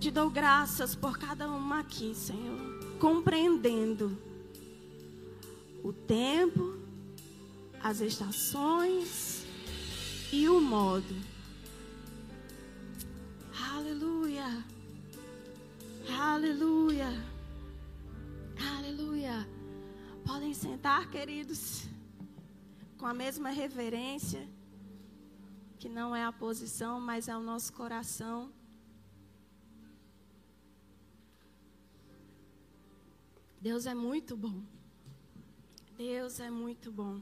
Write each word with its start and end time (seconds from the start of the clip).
Te 0.00 0.10
dou 0.10 0.30
graças 0.30 0.94
por 0.94 1.18
cada 1.18 1.46
uma 1.46 1.80
aqui, 1.80 2.14
Senhor, 2.14 2.58
compreendendo 2.98 4.16
o 5.84 5.92
tempo, 5.92 6.78
as 7.82 8.00
estações 8.00 9.44
e 10.32 10.48
o 10.48 10.58
modo. 10.58 11.14
Aleluia. 13.74 14.64
Aleluia. 16.18 17.08
Aleluia. 18.78 19.46
Podem 20.26 20.54
sentar, 20.54 21.10
queridos, 21.10 21.84
com 22.96 23.04
a 23.04 23.12
mesma 23.12 23.50
reverência, 23.50 24.48
que 25.78 25.90
não 25.90 26.16
é 26.16 26.24
a 26.24 26.32
posição, 26.32 26.98
mas 26.98 27.28
é 27.28 27.36
o 27.36 27.42
nosso 27.42 27.70
coração. 27.74 28.50
Deus 33.60 33.84
é 33.84 33.94
muito 33.94 34.34
bom. 34.36 34.62
Deus 35.96 36.40
é 36.40 36.50
muito 36.50 36.90
bom. 36.90 37.20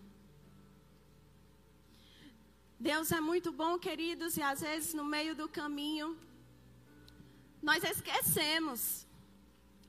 Deus 2.78 3.11
é 3.11 3.20
muito 3.20 3.51
bom, 3.51 3.77
queridos, 3.77 4.37
e 4.37 4.42
às 4.42 4.61
vezes 4.61 4.95
no 4.95 5.05
meio 5.05 5.34
do 5.34 5.48
caminho 5.48 6.16
nós 7.61 7.83
esquecemos. 7.83 9.05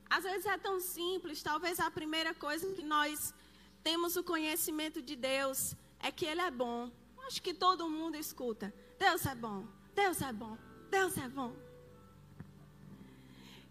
Às 0.10 0.24
vezes 0.24 0.48
é 0.48 0.58
tão 0.58 0.80
simples, 0.80 1.44
talvez 1.44 1.80
a 1.80 1.92
primeira 1.92 2.34
coisa 2.34 2.74
que 2.74 2.82
nós 2.82 3.32
temos 3.84 4.16
o 4.16 4.24
conhecimento 4.24 5.04
de 5.04 5.16
Deus 5.16 5.76
é 6.00 6.12
que 6.12 6.26
Ele 6.26 6.42
é 6.42 6.50
bom. 6.50 6.92
Acho 7.28 7.44
que 7.44 7.54
todo 7.54 7.88
mundo 7.88 8.16
escuta. 8.16 8.74
Deus 8.98 9.24
é 9.28 9.36
bom, 9.36 9.68
Deus 9.94 10.20
é 10.24 10.34
bom, 10.34 10.58
Deus 10.90 11.16
é 11.16 11.30
bom. 11.30 11.56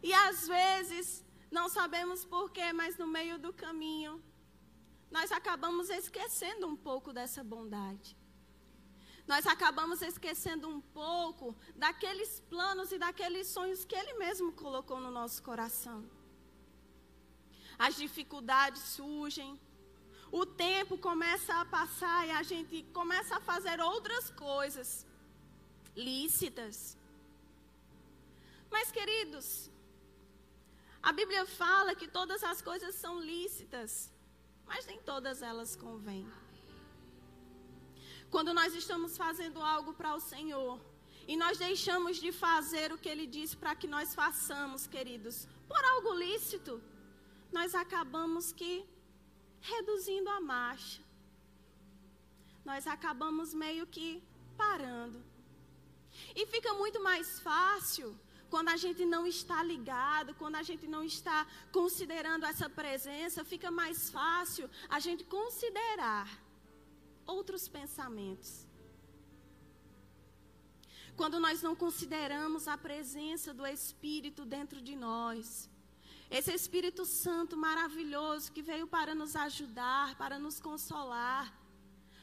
E 0.00 0.12
às 0.14 0.46
vezes 0.46 1.24
não 1.50 1.68
sabemos 1.68 2.24
porquê, 2.24 2.72
mas 2.72 2.96
no 2.96 3.06
meio 3.06 3.38
do 3.38 3.52
caminho, 3.52 4.22
nós 5.10 5.32
acabamos 5.32 5.88
esquecendo 5.88 6.66
um 6.66 6.76
pouco 6.76 7.12
dessa 7.12 7.42
bondade. 7.42 8.16
Nós 9.26 9.46
acabamos 9.46 10.00
esquecendo 10.00 10.68
um 10.68 10.80
pouco 10.80 11.54
daqueles 11.76 12.40
planos 12.48 12.92
e 12.92 12.98
daqueles 12.98 13.46
sonhos 13.46 13.84
que 13.84 13.94
Ele 13.94 14.14
mesmo 14.14 14.52
colocou 14.52 14.98
no 15.00 15.10
nosso 15.10 15.42
coração. 15.42 16.04
As 17.78 17.94
dificuldades 17.96 18.82
surgem, 18.82 19.58
o 20.32 20.44
tempo 20.44 20.96
começa 20.98 21.54
a 21.60 21.64
passar 21.64 22.26
e 22.26 22.30
a 22.30 22.42
gente 22.42 22.82
começa 22.92 23.36
a 23.36 23.40
fazer 23.40 23.80
outras 23.80 24.30
coisas 24.30 25.06
lícitas. 25.94 26.96
Mas, 28.70 28.90
queridos, 28.90 29.70
a 31.02 31.12
Bíblia 31.12 31.46
fala 31.46 31.94
que 31.94 32.08
todas 32.08 32.42
as 32.42 32.60
coisas 32.60 32.94
são 32.94 33.20
lícitas, 33.20 34.12
mas 34.66 34.86
nem 34.86 35.00
todas 35.00 35.42
elas 35.42 35.76
convêm. 35.76 36.28
Quando 38.30 38.52
nós 38.52 38.74
estamos 38.74 39.16
fazendo 39.16 39.62
algo 39.62 39.94
para 39.94 40.14
o 40.14 40.20
Senhor 40.20 40.80
e 41.26 41.36
nós 41.36 41.56
deixamos 41.58 42.18
de 42.18 42.30
fazer 42.32 42.92
o 42.92 42.98
que 42.98 43.08
Ele 43.08 43.26
disse 43.26 43.56
para 43.56 43.74
que 43.74 43.86
nós 43.86 44.14
façamos, 44.14 44.86
queridos, 44.86 45.46
por 45.66 45.82
algo 45.84 46.12
lícito, 46.14 46.82
nós 47.50 47.74
acabamos 47.74 48.52
que 48.52 48.84
reduzindo 49.60 50.28
a 50.28 50.40
marcha. 50.40 51.02
Nós 52.64 52.86
acabamos 52.86 53.54
meio 53.54 53.86
que 53.86 54.22
parando. 54.56 55.24
E 56.34 56.44
fica 56.46 56.74
muito 56.74 57.02
mais 57.02 57.40
fácil 57.40 58.18
quando 58.50 58.68
a 58.70 58.76
gente 58.76 59.04
não 59.04 59.26
está 59.26 59.62
ligado, 59.62 60.34
quando 60.34 60.56
a 60.56 60.62
gente 60.62 60.86
não 60.86 61.02
está 61.04 61.46
considerando 61.70 62.44
essa 62.46 62.68
presença, 62.68 63.44
fica 63.44 63.70
mais 63.70 64.10
fácil 64.10 64.68
a 64.88 64.98
gente 65.00 65.24
considerar 65.24 66.28
outros 67.26 67.68
pensamentos. 67.68 68.66
Quando 71.16 71.38
nós 71.40 71.62
não 71.62 71.74
consideramos 71.74 72.68
a 72.68 72.78
presença 72.78 73.52
do 73.52 73.66
Espírito 73.66 74.44
dentro 74.46 74.80
de 74.80 74.94
nós, 74.94 75.68
esse 76.30 76.52
Espírito 76.52 77.04
Santo 77.04 77.56
maravilhoso 77.56 78.52
que 78.52 78.62
veio 78.62 78.86
para 78.86 79.14
nos 79.14 79.34
ajudar, 79.34 80.14
para 80.16 80.38
nos 80.38 80.60
consolar, 80.60 81.52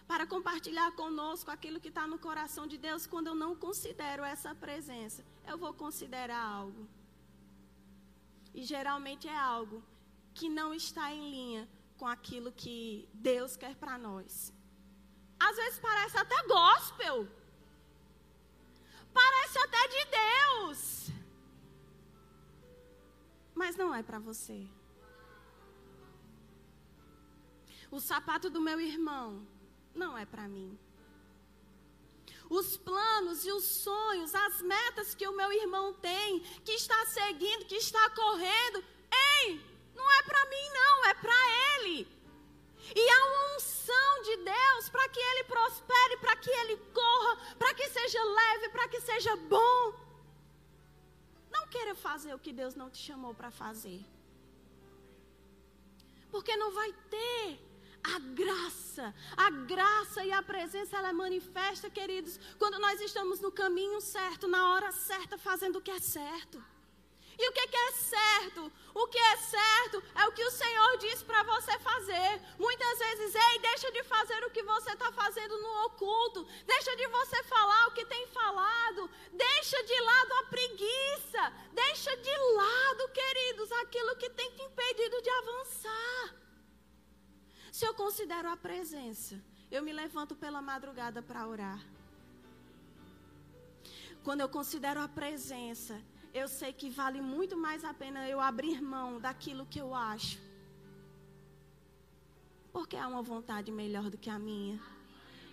para 0.08 0.28
compartilhar 0.28 0.92
conosco 0.92 1.50
aquilo 1.50 1.80
que 1.80 1.88
está 1.90 2.06
no 2.06 2.20
coração 2.20 2.68
de 2.68 2.78
Deus, 2.78 3.08
quando 3.08 3.28
eu 3.28 3.36
não 3.36 3.56
considero 3.56 4.24
essa 4.24 4.54
presença, 4.54 5.26
eu 5.48 5.58
vou 5.58 5.74
considerar 5.74 6.44
algo. 6.44 6.88
E 8.54 8.64
geralmente 8.64 9.28
é 9.28 9.38
algo 9.38 9.84
que 10.34 10.48
não 10.48 10.74
está 10.74 11.12
em 11.12 11.32
linha 11.32 11.70
com 11.98 12.08
aquilo 12.08 12.52
que 12.52 13.10
Deus 13.14 13.58
quer 13.58 13.76
para 13.76 13.98
nós. 13.98 14.54
Às 15.40 15.56
vezes 15.56 15.80
parece 15.80 16.18
até 16.18 16.36
gospel. 16.48 17.28
Parece 19.14 19.58
até 19.60 19.88
de 19.88 20.06
Deus. 20.22 21.10
Mas 23.54 23.76
não 23.76 23.94
é 23.96 24.04
para 24.04 24.20
você. 24.20 24.68
O 27.90 28.00
sapato 28.00 28.50
do 28.50 28.62
meu 28.62 28.80
irmão 28.80 29.48
não 29.96 30.18
é 30.18 30.26
para 30.26 30.48
mim. 30.48 30.78
Os 32.50 32.78
planos 32.78 33.46
e 33.46 33.52
os 33.52 33.64
sonhos, 33.64 34.36
as 34.36 34.62
metas 34.62 35.16
que 35.16 35.28
o 35.28 35.36
meu 35.36 35.52
irmão 35.52 35.94
tem, 35.94 36.42
que 36.64 36.74
está 36.74 37.06
seguindo, 37.08 37.66
que 37.66 37.76
está 37.76 38.10
correndo, 38.12 38.84
ei, 39.42 39.62
não 39.96 40.12
é 40.12 40.24
para 40.24 40.46
mim, 40.46 40.70
não, 40.74 41.06
é 41.06 41.14
para 41.16 41.40
ele. 41.74 42.08
E 42.96 43.10
há 43.10 43.26
uma 43.26 43.56
unção 43.56 44.22
de 44.22 44.38
Deus 44.38 44.90
para 44.90 45.10
que 45.10 45.20
ele 45.20 45.44
prospere, 45.46 46.18
para 46.18 46.36
que 46.36 46.52
ele 46.52 46.78
corra, 46.94 47.56
para 47.58 47.74
que 47.74 47.90
seja 47.90 48.24
leve, 48.24 48.70
para 48.70 48.88
que 48.88 49.02
seja 49.02 49.36
bom. 49.36 49.94
Não 51.50 51.68
queira 51.68 51.96
fazer 51.96 52.34
o 52.34 52.40
que 52.40 52.54
Deus 52.54 52.76
não 52.76 52.92
te 52.92 53.00
chamou 53.00 53.34
para 53.34 53.50
fazer. 53.50 54.06
Porque 56.30 56.56
não 56.58 56.72
vai 56.72 56.94
ter 57.10 57.65
a 58.14 58.20
graça, 58.20 59.14
a 59.36 59.50
graça 59.50 60.24
e 60.24 60.32
a 60.32 60.42
presença 60.42 60.98
ela 60.98 61.10
é 61.10 61.14
manifesta, 61.14 61.90
queridos, 61.90 62.40
quando 62.60 62.80
nós 62.80 63.02
estamos 63.02 63.40
no 63.40 63.52
caminho 63.52 64.00
certo, 64.00 64.48
na 64.48 64.70
hora 64.70 64.92
certa, 64.92 65.38
fazendo 65.38 65.78
o 65.78 65.82
que 65.82 65.92
é 65.92 66.00
certo. 66.00 66.64
E 67.38 67.50
o 67.50 67.52
que, 67.52 67.68
que 67.68 67.76
é 67.76 67.92
certo? 67.92 68.72
O 68.94 69.08
que 69.08 69.18
é 69.18 69.36
certo 69.38 70.02
é 70.16 70.26
o 70.26 70.32
que 70.32 70.44
o 70.44 70.52
Senhor 70.52 70.98
diz 71.00 71.22
para 71.22 71.44
você 71.44 71.78
fazer. 71.80 72.42
Muitas 72.58 72.98
vezes, 72.98 73.36
ei, 73.36 73.60
deixa 73.60 73.92
de 73.92 74.04
fazer 74.04 74.42
o 74.46 74.52
que 74.52 74.64
você 74.64 74.94
está 74.94 75.12
fazendo 75.12 75.62
no 75.62 75.86
oculto. 75.86 76.48
Deixa 76.66 76.96
de 76.96 77.06
você 77.08 77.44
falar 77.44 77.88
o 77.88 77.92
que 77.92 78.06
tem 78.06 78.26
falado. 78.28 79.10
Deixa 79.34 79.84
de 79.84 80.00
lado 80.00 80.34
a 80.34 80.44
preguiça. 80.44 81.54
Deixa 81.74 82.16
de 82.16 82.38
lado, 82.38 83.10
queridos, 83.10 83.70
aquilo 83.74 84.16
que 84.16 84.30
tem 84.30 84.50
te 84.52 84.64
impedido 84.64 85.22
de 85.22 85.30
avançar. 85.30 86.45
Se 87.76 87.86
eu 87.86 87.94
considero 87.94 88.48
a 88.50 88.56
presença, 88.56 89.36
eu 89.70 89.84
me 89.84 89.92
levanto 89.92 90.34
pela 90.34 90.62
madrugada 90.62 91.22
para 91.22 91.46
orar. 91.46 91.82
Quando 94.24 94.40
eu 94.40 94.48
considero 94.48 95.02
a 95.02 95.10
presença, 95.10 96.02
eu 96.34 96.48
sei 96.48 96.72
que 96.72 96.90
vale 96.90 97.20
muito 97.20 97.58
mais 97.58 97.84
a 97.84 97.94
pena 97.94 98.30
eu 98.30 98.40
abrir 98.40 98.82
mão 98.82 99.20
daquilo 99.20 99.66
que 99.66 99.78
eu 99.78 99.94
acho. 99.94 100.40
Porque 102.72 102.96
há 102.96 103.10
uma 103.10 103.22
vontade 103.22 103.74
melhor 103.74 104.10
do 104.10 104.18
que 104.18 104.30
a 104.30 104.40
minha. 104.40 104.80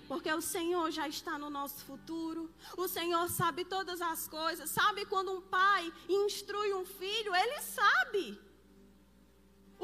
Porque 0.06 0.32
o 0.32 0.40
Senhor 0.40 0.92
já 0.92 1.08
está 1.08 1.36
no 1.36 1.50
nosso 1.50 1.84
futuro. 1.84 2.48
O 2.76 2.86
Senhor 2.86 3.28
sabe 3.30 3.64
todas 3.64 4.00
as 4.00 4.28
coisas. 4.28 4.70
Sabe 4.70 5.04
quando 5.06 5.32
um 5.32 5.40
pai 5.40 5.92
instrui 6.08 6.72
um 6.72 6.84
filho, 6.84 7.34
ele 7.34 7.60
sabe 7.62 8.51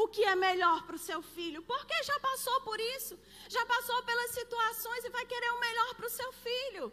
o 0.03 0.07
que 0.07 0.23
é 0.33 0.37
melhor 0.37 0.79
para 0.87 0.95
o 0.95 1.05
seu 1.09 1.21
filho, 1.35 1.61
porque 1.71 1.97
já 2.11 2.19
passou 2.21 2.57
por 2.61 2.79
isso, 2.97 3.19
já 3.49 3.65
passou 3.67 3.99
pelas 4.05 4.31
situações 4.31 5.05
e 5.05 5.11
vai 5.17 5.27
querer 5.27 5.51
o 5.53 5.61
melhor 5.67 5.95
para 5.97 6.07
o 6.07 6.17
seu 6.19 6.31
filho. 6.47 6.93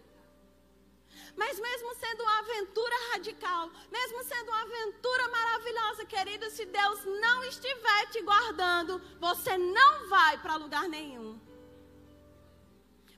Mas 1.41 1.59
mesmo 1.59 1.93
sendo 1.95 2.23
uma 2.23 2.39
aventura 2.39 2.95
radical, 3.11 3.69
mesmo 3.97 4.23
sendo 4.23 4.49
uma 4.49 4.63
aventura 4.63 5.27
maravilhosa, 5.37 6.05
querido, 6.05 6.49
se 6.49 6.65
Deus 6.65 7.05
não 7.25 7.43
estiver 7.43 8.01
te 8.11 8.21
guardando, 8.21 8.99
você 9.19 9.55
não 9.57 10.09
vai 10.09 10.33
para 10.41 10.55
lugar 10.55 10.87
nenhum. 10.97 11.39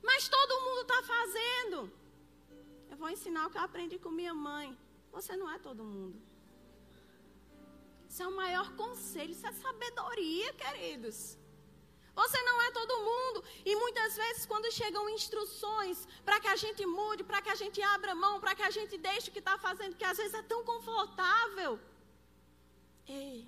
Mas 0.03 0.27
todo 0.27 0.61
mundo 0.65 0.81
está 0.81 1.01
fazendo. 1.15 1.91
Eu 2.91 2.97
vou 2.97 3.09
ensinar 3.09 3.45
o 3.45 3.49
que 3.51 3.57
eu 3.57 3.67
aprendi 3.69 3.97
com 3.99 4.09
minha 4.09 4.33
mãe. 4.33 4.77
Você 5.11 5.35
não 5.37 5.49
é 5.49 5.57
todo 5.59 5.83
mundo. 5.83 6.21
Isso 8.17 8.23
é 8.23 8.33
o 8.33 8.35
maior 8.35 8.67
conselho, 8.75 9.31
isso 9.31 9.45
é 9.45 9.51
sabedoria, 9.51 10.51
queridos. 10.53 11.37
Você 12.15 12.41
não 12.41 12.59
é 12.63 12.71
todo 12.71 13.01
mundo. 13.09 13.43
E 13.63 13.75
muitas 13.75 14.15
vezes, 14.15 14.43
quando 14.43 14.71
chegam 14.71 15.07
instruções 15.07 16.07
para 16.25 16.39
que 16.39 16.47
a 16.47 16.55
gente 16.55 16.83
mude, 16.83 17.23
para 17.23 17.43
que 17.43 17.51
a 17.51 17.53
gente 17.53 17.79
abra 17.79 18.15
mão, 18.15 18.39
para 18.39 18.55
que 18.55 18.63
a 18.63 18.71
gente 18.71 18.97
deixe 18.97 19.29
o 19.29 19.31
que 19.31 19.37
está 19.37 19.59
fazendo, 19.59 19.95
que 19.95 20.03
às 20.03 20.17
vezes 20.17 20.33
é 20.33 20.41
tão 20.41 20.63
confortável. 20.63 21.79
Ei, 23.07 23.47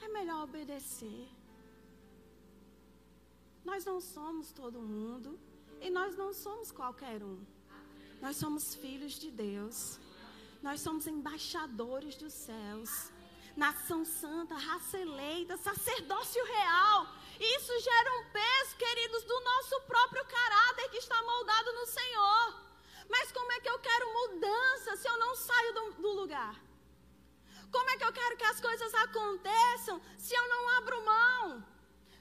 é 0.00 0.08
melhor 0.08 0.44
obedecer. 0.44 1.28
Nós 3.62 3.84
não 3.84 4.00
somos 4.00 4.52
todo 4.52 4.80
mundo 4.80 5.38
e 5.82 5.90
nós 5.90 6.16
não 6.16 6.32
somos 6.32 6.72
qualquer 6.72 7.22
um. 7.22 7.38
Nós 8.22 8.36
somos 8.36 8.74
filhos 8.74 9.18
de 9.20 9.30
Deus. 9.30 10.00
Nós 10.62 10.80
somos 10.80 11.06
embaixadores 11.06 12.16
dos 12.16 12.32
céus. 12.32 13.12
Nação 13.58 14.04
santa, 14.04 14.54
raça 14.54 14.96
eleita, 14.96 15.56
sacerdócio 15.56 16.44
real. 16.44 17.08
Isso 17.40 17.80
gera 17.80 18.10
um 18.18 18.24
peso, 18.30 18.76
queridos, 18.76 19.24
do 19.24 19.40
nosso 19.40 19.80
próprio 19.80 20.24
caráter 20.26 20.88
que 20.90 20.98
está 20.98 21.20
moldado 21.24 21.72
no 21.72 21.86
Senhor. 21.86 22.54
Mas 23.10 23.32
como 23.32 23.50
é 23.50 23.58
que 23.58 23.68
eu 23.68 23.76
quero 23.80 24.12
mudança 24.12 24.96
se 24.96 25.08
eu 25.08 25.18
não 25.18 25.34
saio 25.34 25.74
do, 25.74 25.92
do 25.94 26.12
lugar? 26.20 26.54
Como 27.72 27.90
é 27.90 27.96
que 27.96 28.04
eu 28.04 28.12
quero 28.12 28.36
que 28.36 28.44
as 28.44 28.60
coisas 28.60 28.94
aconteçam 28.94 30.00
se 30.16 30.36
eu 30.36 30.48
não 30.48 30.68
abro 30.76 31.04
mão? 31.04 31.66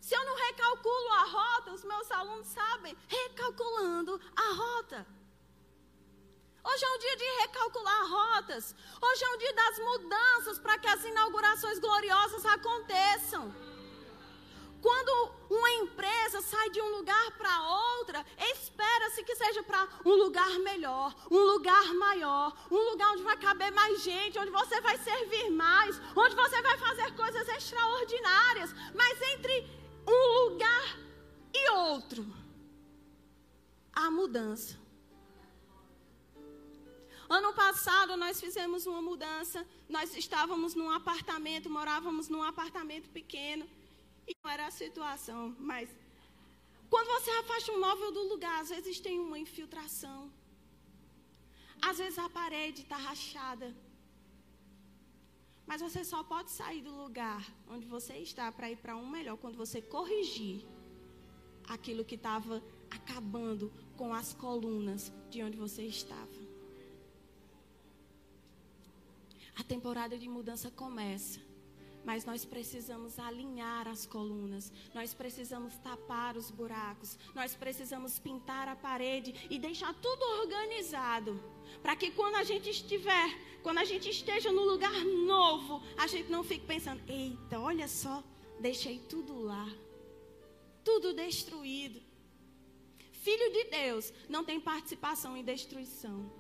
Se 0.02 0.16
eu 0.16 0.26
não 0.26 0.36
recalculo 0.38 1.12
a 1.12 1.24
rota, 1.26 1.72
os 1.72 1.84
meus 1.84 2.10
alunos 2.10 2.48
sabem, 2.48 2.98
recalculando 3.08 4.20
a 4.36 4.54
rota. 4.54 5.06
Hoje 6.70 6.84
é 6.84 6.90
um 6.90 7.00
dia 7.00 7.16
de 7.16 7.26
recalcular 7.44 8.10
rotas. 8.10 8.76
Hoje 9.02 9.24
é 9.24 9.30
um 9.30 9.38
dia 9.38 9.54
das 9.54 9.80
mudanças 9.80 10.60
para 10.60 10.78
que 10.78 10.88
as 10.88 11.02
inaugurações 11.06 11.80
gloriosas 11.80 12.46
aconteçam. 12.46 13.56
Quando 14.82 15.32
uma 15.50 15.72
empresa 15.82 16.42
sai 16.42 16.70
de 16.70 16.82
um 16.82 16.90
lugar 16.98 17.32
para 17.38 17.62
outra, 17.64 18.26
espera-se 18.38 19.24
que 19.24 19.36
seja 19.36 19.64
para 19.64 19.88
um 20.06 20.16
lugar 20.16 20.60
melhor, 20.60 21.16
um 21.32 21.40
lugar 21.54 21.94
maior, 21.94 22.54
um 22.70 22.92
lugar 22.92 23.14
onde 23.14 23.24
vai 23.24 23.38
caber 23.38 23.72
mais 23.72 24.02
gente, 24.04 24.38
onde 24.38 24.52
você 24.52 24.82
vai 24.82 24.98
servir 24.98 25.50
mais, 25.50 26.00
onde 26.16 26.36
você 26.36 26.62
vai 26.62 26.78
fazer 26.78 27.16
coisas 27.16 27.48
extraordinárias. 27.48 28.74
Mas 28.94 29.22
entre 29.34 29.56
um 30.06 30.50
lugar 30.50 30.98
e 31.54 31.70
outro, 31.72 32.26
há 33.94 34.12
mudança. 34.12 34.87
Ano 37.30 37.54
passado 37.54 38.16
nós 38.16 38.40
fizemos 38.40 38.86
uma 38.86 39.02
mudança. 39.02 39.66
Nós 39.90 40.16
estávamos 40.16 40.76
num 40.76 40.90
apartamento, 40.90 41.70
morávamos 41.70 42.30
num 42.30 42.44
apartamento 42.44 43.10
pequeno. 43.10 43.66
E 44.28 44.36
não 44.44 44.52
era 44.52 44.68
a 44.68 44.72
situação, 44.72 45.56
mas 45.60 45.90
quando 46.90 47.08
você 47.08 47.32
afasta 47.32 47.72
um 47.72 47.80
móvel 47.80 48.12
do 48.12 48.24
lugar, 48.24 48.62
às 48.62 48.70
vezes 48.70 49.00
tem 49.00 49.20
uma 49.20 49.40
infiltração. 49.40 50.32
Às 51.82 51.98
vezes 51.98 52.18
a 52.18 52.30
parede 52.30 52.82
está 52.82 52.98
rachada. 52.98 53.76
Mas 55.66 55.82
você 55.82 56.04
só 56.06 56.24
pode 56.24 56.50
sair 56.52 56.82
do 56.82 56.94
lugar 56.96 57.46
onde 57.70 57.86
você 57.86 58.16
está 58.18 58.50
para 58.52 58.72
ir 58.72 58.78
para 58.78 58.96
um 58.96 59.08
melhor 59.08 59.38
quando 59.38 59.58
você 59.58 59.82
corrigir 59.82 60.66
aquilo 61.68 62.06
que 62.06 62.16
estava 62.16 62.64
acabando 62.90 63.72
com 63.98 64.14
as 64.14 64.34
colunas 64.34 65.12
de 65.30 65.44
onde 65.44 65.58
você 65.58 65.84
estava. 65.84 66.37
A 69.60 69.64
temporada 69.64 70.18
de 70.18 70.30
mudança 70.30 70.70
começa. 70.70 71.40
Mas 72.06 72.24
nós 72.24 72.46
precisamos 72.46 73.20
alinhar 73.20 73.86
as 73.86 74.06
colunas, 74.06 74.72
nós 74.94 75.14
precisamos 75.14 75.76
tapar 75.80 76.38
os 76.38 76.50
buracos, 76.50 77.18
nós 77.36 77.54
precisamos 77.54 78.18
pintar 78.18 78.70
a 78.70 78.78
parede 78.78 79.36
e 79.50 79.60
deixar 79.60 79.94
tudo 79.96 80.24
organizado. 80.40 81.38
Para 81.82 81.98
que 81.98 82.12
quando 82.12 82.36
a 82.36 82.46
gente 82.46 82.70
estiver, 82.70 83.30
quando 83.62 83.80
a 83.80 83.84
gente 83.84 84.10
esteja 84.10 84.54
no 84.54 84.64
lugar 84.64 85.04
novo, 85.04 85.84
a 85.98 86.08
gente 86.08 86.30
não 86.30 86.46
fique 86.46 86.66
pensando: 86.66 87.02
eita, 87.12 87.60
olha 87.60 87.90
só, 87.90 88.24
deixei 88.62 89.00
tudo 89.00 89.42
lá, 89.42 89.68
tudo 90.86 91.14
destruído. 91.14 92.00
Filho 93.12 93.52
de 93.52 93.66
Deus 93.66 94.14
não 94.30 94.46
tem 94.46 94.62
participação 94.62 95.36
em 95.36 95.44
destruição. 95.44 96.32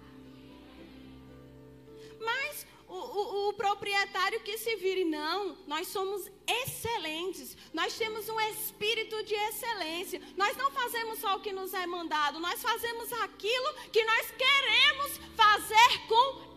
Mas 2.19 2.65
o, 2.87 2.93
o, 2.93 3.49
o, 3.49 3.53
proprietário 3.53 4.39
que 4.41 4.57
se 4.57 4.75
vire. 4.77 5.03
Não, 5.03 5.57
nós 5.67 5.87
somos 5.87 6.29
excelentes. 6.47 7.57
Nós 7.73 7.97
temos 7.97 8.29
um 8.29 8.39
espírito 8.39 9.23
de 9.23 9.33
excelência. 9.33 10.21
Nós 10.35 10.55
não 10.55 10.71
fazemos 10.71 11.19
só 11.19 11.35
o 11.35 11.39
que 11.41 11.51
nos 11.51 11.73
é 11.73 11.85
mandado, 11.85 12.39
nós 12.39 12.61
fazemos 12.61 13.11
aquilo 13.13 13.73
que 13.91 14.03
nós 14.03 14.31
queremos 14.31 15.17
fazer 15.35 16.07
com 16.07 16.47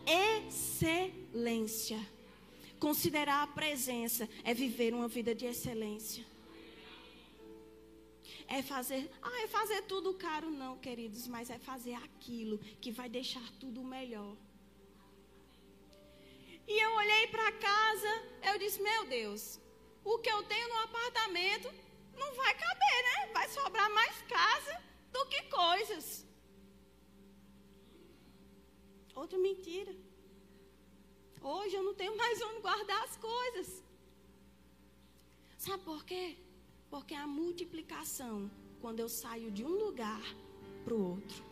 excelência. 0.46 2.00
Considerar 2.78 3.42
a 3.42 3.46
presença 3.46 4.28
é 4.42 4.54
viver 4.54 4.94
uma 4.94 5.08
vida 5.08 5.34
de 5.34 5.46
excelência. 5.46 6.24
É 8.48 8.62
fazer, 8.62 9.08
ah, 9.22 9.42
é 9.42 9.46
fazer 9.46 9.82
tudo 9.82 10.14
caro, 10.14 10.50
não, 10.50 10.76
queridos, 10.78 11.28
mas 11.28 11.50
é 11.50 11.58
fazer 11.58 11.94
aquilo 11.94 12.58
que 12.80 12.90
vai 12.90 13.08
deixar 13.08 13.48
tudo 13.60 13.84
melhor. 13.84 14.34
E 16.72 16.74
eu 16.86 16.90
olhei 17.02 17.26
para 17.26 17.50
casa, 17.68 18.10
eu 18.48 18.56
disse: 18.62 18.80
Meu 18.80 19.04
Deus, 19.06 19.42
o 20.04 20.18
que 20.18 20.30
eu 20.34 20.40
tenho 20.50 20.68
no 20.68 20.78
apartamento 20.88 21.68
não 22.20 22.32
vai 22.40 22.52
caber, 22.64 22.98
né? 23.08 23.16
Vai 23.32 23.48
sobrar 23.48 23.88
mais 23.90 24.16
casa 24.36 24.74
do 25.14 25.26
que 25.26 25.42
coisas. 25.62 26.24
Outra 29.16 29.36
mentira. 29.36 29.92
Hoje 31.42 31.74
eu 31.74 31.82
não 31.82 31.94
tenho 32.00 32.16
mais 32.16 32.40
onde 32.40 32.60
guardar 32.60 33.02
as 33.02 33.16
coisas. 33.16 33.82
Sabe 35.58 35.82
por 35.82 36.04
quê? 36.04 36.38
Porque 36.88 37.14
a 37.14 37.26
multiplicação, 37.26 38.48
quando 38.80 39.00
eu 39.00 39.08
saio 39.08 39.50
de 39.50 39.64
um 39.64 39.74
lugar 39.86 40.22
para 40.84 40.94
o 40.94 41.02
outro, 41.14 41.49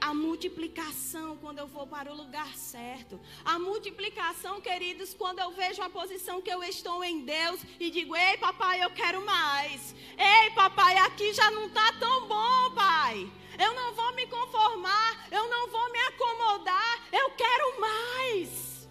a 0.00 0.12
multiplicação 0.14 1.36
quando 1.38 1.58
eu 1.58 1.66
vou 1.66 1.86
para 1.86 2.12
o 2.12 2.16
lugar 2.16 2.54
certo. 2.54 3.20
A 3.44 3.58
multiplicação, 3.58 4.60
queridos, 4.60 5.14
quando 5.14 5.38
eu 5.38 5.50
vejo 5.52 5.82
a 5.82 5.90
posição 5.90 6.40
que 6.40 6.50
eu 6.50 6.62
estou 6.62 7.02
em 7.04 7.24
Deus 7.24 7.60
e 7.78 7.90
digo: 7.90 8.16
Ei, 8.16 8.36
papai, 8.36 8.84
eu 8.84 8.90
quero 8.90 9.24
mais. 9.24 9.94
Ei, 10.18 10.50
papai, 10.50 10.98
aqui 10.98 11.32
já 11.32 11.50
não 11.50 11.66
está 11.66 11.92
tão 11.94 12.26
bom, 12.26 12.70
pai. 12.74 13.30
Eu 13.58 13.74
não 13.74 13.94
vou 13.94 14.14
me 14.14 14.26
conformar, 14.26 15.28
eu 15.30 15.48
não 15.48 15.68
vou 15.68 15.90
me 15.90 15.98
acomodar, 15.98 17.08
eu 17.12 17.30
quero 17.30 17.80
mais. 17.80 18.88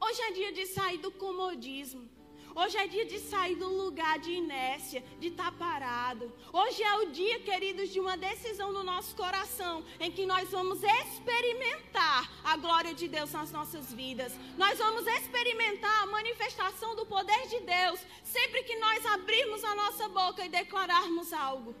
Hoje 0.00 0.22
é 0.22 0.32
dia 0.32 0.52
de 0.52 0.66
sair 0.66 0.98
do 0.98 1.10
comodismo. 1.10 2.19
Hoje 2.54 2.76
é 2.76 2.86
dia 2.86 3.04
de 3.04 3.18
sair 3.18 3.54
do 3.54 3.68
lugar 3.68 4.18
de 4.18 4.32
inércia, 4.32 5.04
de 5.18 5.28
estar 5.28 5.52
parado. 5.52 6.32
Hoje 6.52 6.82
é 6.82 6.96
o 6.96 7.10
dia, 7.10 7.40
queridos, 7.40 7.90
de 7.90 8.00
uma 8.00 8.16
decisão 8.16 8.72
no 8.72 8.82
nosso 8.82 9.14
coração, 9.14 9.84
em 10.00 10.10
que 10.10 10.26
nós 10.26 10.50
vamos 10.50 10.82
experimentar 10.82 12.30
a 12.42 12.56
glória 12.56 12.92
de 12.92 13.06
Deus 13.06 13.32
nas 13.32 13.52
nossas 13.52 13.92
vidas. 13.92 14.32
Nós 14.58 14.78
vamos 14.78 15.06
experimentar 15.06 16.02
a 16.02 16.06
manifestação 16.06 16.96
do 16.96 17.06
poder 17.06 17.46
de 17.48 17.60
Deus 17.60 18.00
sempre 18.24 18.64
que 18.64 18.76
nós 18.76 19.06
abrirmos 19.06 19.62
a 19.64 19.74
nossa 19.74 20.08
boca 20.08 20.44
e 20.44 20.48
declararmos 20.48 21.32
algo. 21.32 21.74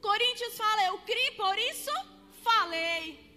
Coríntios 0.00 0.56
fala, 0.56 0.86
eu 0.86 0.98
criei, 0.98 1.32
por 1.32 1.56
isso 1.58 1.90
falei. 2.42 3.28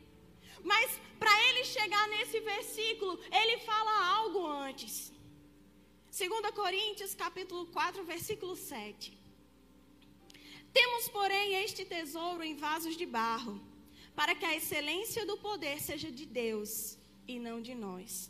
Mas 0.64 1.00
para 1.20 1.32
ele 1.48 1.64
chegar 1.64 2.08
nesse 2.08 2.40
versículo, 2.40 3.20
ele 3.32 3.58
fala 3.60 4.16
algo 4.18 4.46
antes. 4.48 5.12
2 6.12 6.30
Coríntios 6.54 7.16
capítulo 7.16 7.66
4, 7.68 8.04
versículo 8.04 8.54
7. 8.54 9.18
Temos, 10.74 11.08
porém, 11.08 11.64
este 11.64 11.86
tesouro 11.86 12.44
em 12.44 12.54
vasos 12.54 12.98
de 12.98 13.06
barro, 13.06 13.62
para 14.14 14.36
que 14.36 14.44
a 14.44 14.54
excelência 14.54 15.26
do 15.26 15.38
poder 15.38 15.80
seja 15.80 16.12
de 16.12 16.26
Deus 16.26 16.98
e 17.26 17.40
não 17.40 17.62
de 17.62 17.74
nós. 17.74 18.30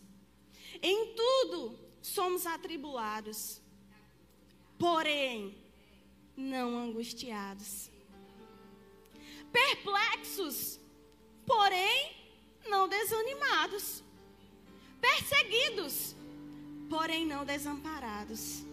Em 0.80 1.16
tudo 1.16 1.80
somos 2.04 2.46
atribulados, 2.46 3.60
porém 4.78 5.58
não 6.38 6.78
angustiados. 6.78 7.90
Perplexos, 9.52 10.80
porém 11.48 12.16
não 12.68 12.88
desanimados. 12.88 14.04
Perseguidos, 15.02 16.16
porém 16.92 17.26
não 17.26 17.46
desamparados, 17.46 18.66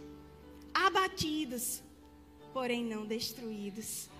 abatidos, 0.74 1.80
porém 2.52 2.84
não 2.84 3.06
destruídos. 3.06 4.10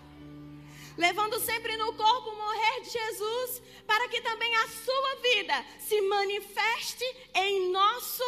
Levando 0.97 1.41
sempre 1.41 1.77
no 1.77 1.93
corpo 1.95 2.31
o 2.31 2.37
morrer 2.37 2.83
de 2.83 2.91
Jesus, 2.91 3.61
para 3.89 4.09
que 4.09 4.21
também 4.21 4.55
a 4.55 4.69
sua 4.69 5.17
vida 5.17 5.65
se 5.81 6.01
manifeste 6.03 7.05
em 7.35 7.73
nosso 7.73 8.23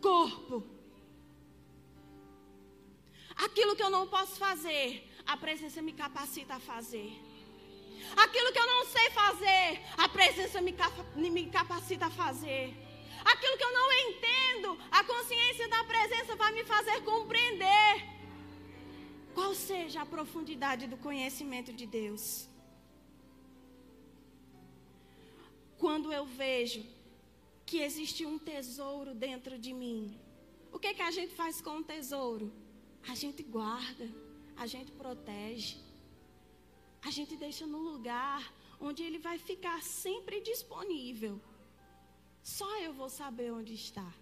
corpo. 0.00 0.64
Aquilo 3.36 3.76
que 3.76 3.82
eu 3.82 3.90
não 3.90 4.06
posso 4.06 4.36
fazer, 4.36 5.06
a 5.26 5.36
presença 5.36 5.82
me 5.82 5.92
capacita 5.92 6.54
a 6.54 6.60
fazer. 6.60 7.12
Aquilo 8.16 8.50
que 8.50 8.58
eu 8.58 8.66
não 8.66 8.86
sei 8.86 9.10
fazer, 9.10 9.82
a 9.98 10.08
presença 10.08 10.58
me, 10.62 11.46
capacita 11.50 12.06
a 12.06 12.10
fazer. 12.10 12.91
Aquilo 13.24 13.56
que 13.56 13.64
eu 13.64 13.72
não 13.72 13.92
entendo, 13.92 14.78
a 14.90 15.04
consciência 15.04 15.68
da 15.68 15.84
presença 15.84 16.36
vai 16.36 16.52
me 16.52 16.64
fazer 16.64 17.02
compreender 17.02 18.12
qual 19.34 19.54
seja 19.54 20.02
a 20.02 20.06
profundidade 20.06 20.86
do 20.86 20.96
conhecimento 20.96 21.72
de 21.72 21.86
Deus. 21.86 22.48
Quando 25.78 26.12
eu 26.12 26.24
vejo 26.24 26.84
que 27.66 27.78
existe 27.78 28.24
um 28.24 28.38
tesouro 28.38 29.14
dentro 29.14 29.58
de 29.58 29.72
mim, 29.72 30.18
o 30.70 30.78
que, 30.78 30.94
que 30.94 31.02
a 31.02 31.10
gente 31.10 31.34
faz 31.34 31.60
com 31.60 31.78
o 31.78 31.84
tesouro? 31.84 32.52
A 33.08 33.14
gente 33.14 33.42
guarda, 33.42 34.08
a 34.56 34.66
gente 34.66 34.92
protege, 34.92 35.78
a 37.02 37.10
gente 37.10 37.36
deixa 37.36 37.66
no 37.66 37.78
lugar 37.78 38.52
onde 38.80 39.02
ele 39.02 39.18
vai 39.18 39.38
ficar 39.38 39.82
sempre 39.82 40.40
disponível. 40.40 41.40
Só 42.42 42.78
eu 42.80 42.92
vou 42.92 43.08
saber 43.08 43.52
onde 43.52 43.72
está. 43.74 44.12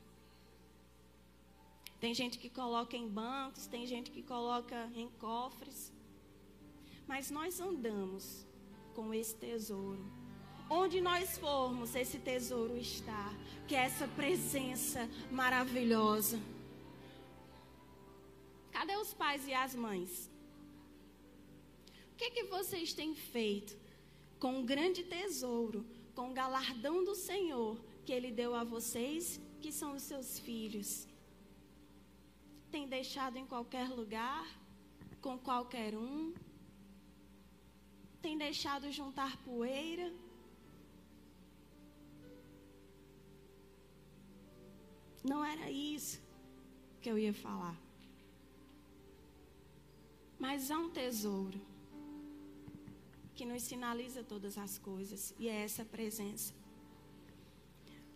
Tem 1.98 2.14
gente 2.14 2.38
que 2.38 2.48
coloca 2.48 2.96
em 2.96 3.08
bancos, 3.08 3.66
tem 3.66 3.86
gente 3.86 4.10
que 4.10 4.22
coloca 4.22 4.90
em 4.94 5.08
cofres. 5.18 5.92
Mas 7.06 7.30
nós 7.30 7.60
andamos 7.60 8.46
com 8.94 9.12
esse 9.12 9.34
tesouro. 9.34 10.04
Onde 10.68 11.00
nós 11.00 11.36
formos, 11.36 11.94
esse 11.94 12.18
tesouro 12.18 12.76
está. 12.76 13.32
Que 13.66 13.74
é 13.74 13.80
essa 13.80 14.06
presença 14.08 15.08
maravilhosa. 15.30 16.40
Cadê 18.70 18.96
os 18.96 19.12
pais 19.12 19.46
e 19.46 19.52
as 19.52 19.74
mães? 19.74 20.30
O 22.12 22.16
que, 22.16 22.30
que 22.30 22.44
vocês 22.44 22.92
têm 22.92 23.14
feito 23.14 23.76
com 24.38 24.60
o 24.60 24.64
grande 24.64 25.02
tesouro, 25.04 25.84
com 26.14 26.30
o 26.30 26.34
galardão 26.34 27.02
do 27.04 27.14
Senhor 27.14 27.78
que 28.04 28.12
Ele 28.12 28.30
deu 28.30 28.54
a 28.54 28.64
vocês, 28.64 29.40
que 29.60 29.70
são 29.70 29.94
os 29.94 30.02
seus 30.02 30.38
filhos? 30.38 31.06
Tem 32.70 32.86
deixado 32.86 33.36
em 33.36 33.46
qualquer 33.46 33.88
lugar, 33.88 34.46
com 35.20 35.38
qualquer 35.38 35.96
um? 35.96 36.32
Tem 38.22 38.36
deixado 38.36 38.90
juntar 38.92 39.36
poeira? 39.38 40.12
Não 45.22 45.44
era 45.44 45.70
isso 45.70 46.20
que 47.00 47.10
eu 47.10 47.18
ia 47.18 47.34
falar. 47.34 47.78
Mas 50.38 50.70
há 50.70 50.78
um 50.78 50.90
tesouro 50.90 51.60
que 53.34 53.44
nos 53.44 53.62
sinaliza 53.62 54.22
todas 54.22 54.56
as 54.56 54.78
coisas, 54.78 55.34
e 55.38 55.48
é 55.48 55.62
essa 55.62 55.84
presença. 55.84 56.59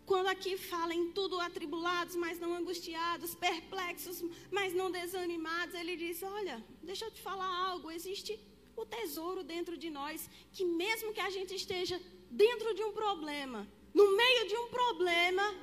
Quando 0.06 0.26
aqui 0.26 0.56
fala 0.56 0.94
em 0.94 1.10
tudo 1.12 1.40
atribulados, 1.40 2.14
mas 2.14 2.38
não 2.38 2.54
angustiados, 2.54 3.34
perplexos, 3.34 4.22
mas 4.50 4.74
não 4.74 4.90
desanimados, 4.90 5.74
ele 5.74 5.96
diz: 5.96 6.22
Olha, 6.22 6.62
deixa 6.82 7.06
eu 7.06 7.10
te 7.10 7.22
falar 7.22 7.46
algo. 7.46 7.90
Existe 7.90 8.38
o 8.76 8.84
tesouro 8.84 9.42
dentro 9.42 9.76
de 9.76 9.88
nós, 9.88 10.28
que 10.52 10.64
mesmo 10.64 11.12
que 11.12 11.20
a 11.20 11.30
gente 11.30 11.54
esteja 11.54 12.00
dentro 12.30 12.74
de 12.74 12.82
um 12.82 12.92
problema, 12.92 13.66
no 13.94 14.16
meio 14.16 14.48
de 14.48 14.56
um 14.56 14.68
problema, 14.68 15.54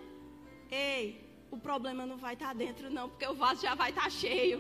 ei, 0.72 1.22
o 1.52 1.58
problema 1.58 2.06
não 2.06 2.18
vai 2.18 2.34
estar 2.34 2.56
dentro, 2.56 2.90
não, 2.90 3.10
porque 3.10 3.28
o 3.28 3.36
vaso 3.36 3.62
já 3.62 3.76
vai 3.76 3.90
estar 3.90 4.10
cheio. 4.10 4.60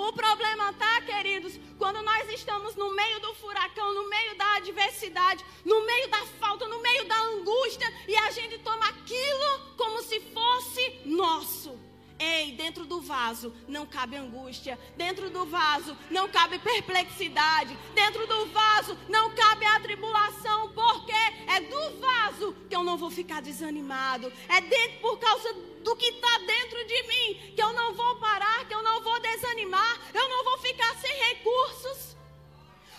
O 0.00 0.14
problema 0.14 0.70
está, 0.70 1.02
queridos, 1.02 1.60
quando 1.76 2.00
nós 2.00 2.26
estamos 2.30 2.74
no 2.74 2.90
meio 2.94 3.20
do 3.20 3.34
furacão, 3.34 3.92
no 3.92 4.08
meio 4.08 4.34
da 4.34 4.56
adversidade, 4.56 5.44
no 5.62 5.84
meio 5.84 6.08
da 6.08 6.24
falta, 6.40 6.66
no 6.66 6.80
meio 6.80 7.04
da 7.04 7.20
angústia, 7.24 7.86
e 8.08 8.16
a 8.16 8.30
gente 8.30 8.58
toma 8.60 8.88
aquilo 8.88 9.74
como 9.76 10.02
se 10.02 10.18
fosse 10.32 11.00
nosso. 11.04 11.89
Ei, 12.22 12.52
dentro 12.52 12.84
do 12.84 13.00
vaso 13.00 13.50
não 13.66 13.86
cabe 13.86 14.14
angústia, 14.14 14.78
dentro 14.94 15.30
do 15.30 15.46
vaso 15.46 15.96
não 16.10 16.28
cabe 16.28 16.58
perplexidade, 16.58 17.74
dentro 17.94 18.26
do 18.26 18.44
vaso 18.48 18.94
não 19.08 19.34
cabe 19.34 19.64
atribulação, 19.64 20.70
porque 20.74 21.12
é 21.12 21.60
do 21.62 21.98
vaso 21.98 22.54
que 22.68 22.76
eu 22.76 22.84
não 22.84 22.98
vou 22.98 23.10
ficar 23.10 23.40
desanimado, 23.40 24.30
é 24.50 24.60
dentro 24.60 25.00
por 25.00 25.18
causa 25.18 25.50
do 25.82 25.96
que 25.96 26.08
está 26.08 26.38
dentro 26.40 26.84
de 26.86 27.02
mim 27.04 27.54
que 27.56 27.62
eu 27.62 27.72
não 27.72 27.94
vou 27.94 28.16
parar, 28.16 28.68
que 28.68 28.74
eu 28.74 28.82
não 28.82 29.02
vou 29.02 29.18
desanimar, 29.20 29.98
eu 30.12 30.28
não 30.28 30.44
vou 30.44 30.58
ficar 30.58 30.94
sem 30.96 31.12
recursos. 31.30 32.16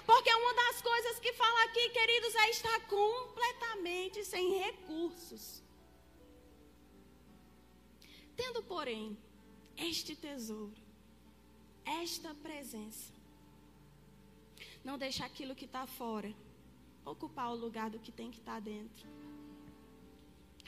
Porque 0.03 0.33
uma 0.33 0.53
das 0.55 0.81
coisas 0.81 1.19
que 1.19 1.31
fala 1.33 1.63
aqui, 1.65 1.89
queridos, 1.89 2.33
é 2.35 2.49
estar 2.49 2.79
completamente 2.87 4.25
sem 4.25 4.57
recursos. 4.57 5.61
Tendo, 8.41 8.63
porém, 8.63 9.15
este 9.77 10.15
tesouro, 10.15 10.81
esta 11.85 12.33
presença, 12.33 13.13
não 14.83 14.97
deixar 14.97 15.27
aquilo 15.27 15.53
que 15.59 15.65
está 15.65 15.85
fora 15.85 16.33
ocupar 17.05 17.51
o 17.51 17.55
lugar 17.55 17.91
do 17.91 17.99
que 17.99 18.11
tem 18.11 18.31
que 18.31 18.39
estar 18.39 18.55
tá 18.55 18.59
dentro. 18.59 19.07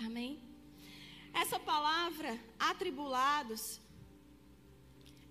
Amém? 0.06 0.39
Essa 1.34 1.60
palavra, 1.60 2.39
atribulados, 2.60 3.82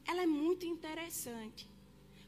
ela 0.05 0.23
é 0.23 0.27
muito 0.27 0.67
interessante. 0.67 1.71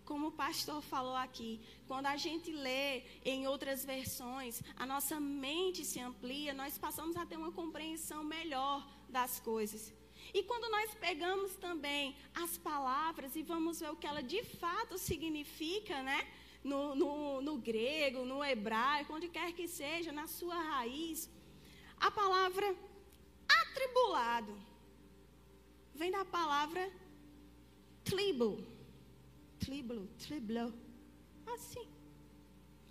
Como 0.05 0.29
o 0.29 0.37
pastor 0.45 0.81
falou 0.81 1.17
aqui, 1.17 1.61
quando 1.89 2.07
a 2.07 2.17
gente 2.17 2.53
lê 2.53 3.03
em 3.25 3.49
outras 3.49 3.85
versões, 3.85 4.63
a 4.77 4.87
nossa 4.87 5.19
mente 5.19 5.85
se 5.85 5.99
amplia, 5.99 6.55
nós 6.55 6.79
passamos 6.79 7.17
a 7.17 7.27
ter 7.27 7.37
uma 7.37 7.51
compreensão 7.51 8.23
melhor 8.23 8.87
das 9.09 9.41
coisas. 9.41 9.93
E 10.33 10.43
quando 10.43 10.71
nós 10.71 10.95
pegamos 10.95 11.55
também 11.57 12.17
as 12.35 12.57
palavras 12.57 13.37
e 13.37 13.43
vamos 13.43 13.81
ver 13.81 13.91
o 13.91 13.97
que 13.97 14.07
ela 14.07 14.23
de 14.23 14.43
fato 14.43 14.97
significa, 14.99 16.03
né? 16.03 16.27
No, 16.63 16.95
no, 16.95 17.43
no 17.43 17.59
grego, 17.59 18.25
no 18.25 18.43
hebraico, 18.43 19.13
onde 19.15 19.29
quer 19.29 19.53
que 19.53 19.69
seja, 19.69 20.11
na 20.13 20.27
sua 20.27 20.55
raiz, 20.55 21.29
a 21.99 22.11
palavra 22.11 22.75
atribulado 23.63 24.57
vem 25.95 26.11
da 26.11 26.25
palavra 26.25 26.91
tribo. 28.03 28.63
Triblo, 29.59 30.07
triblo. 30.19 30.75
Assim. 31.55 31.87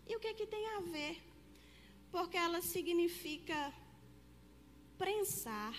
E 0.07 0.15
o 0.15 0.19
que, 0.19 0.27
é 0.27 0.33
que 0.33 0.47
tem 0.47 0.65
a 0.69 0.79
ver? 0.79 1.21
Porque 2.11 2.37
ela 2.37 2.61
significa 2.61 3.73
prensar, 4.97 5.75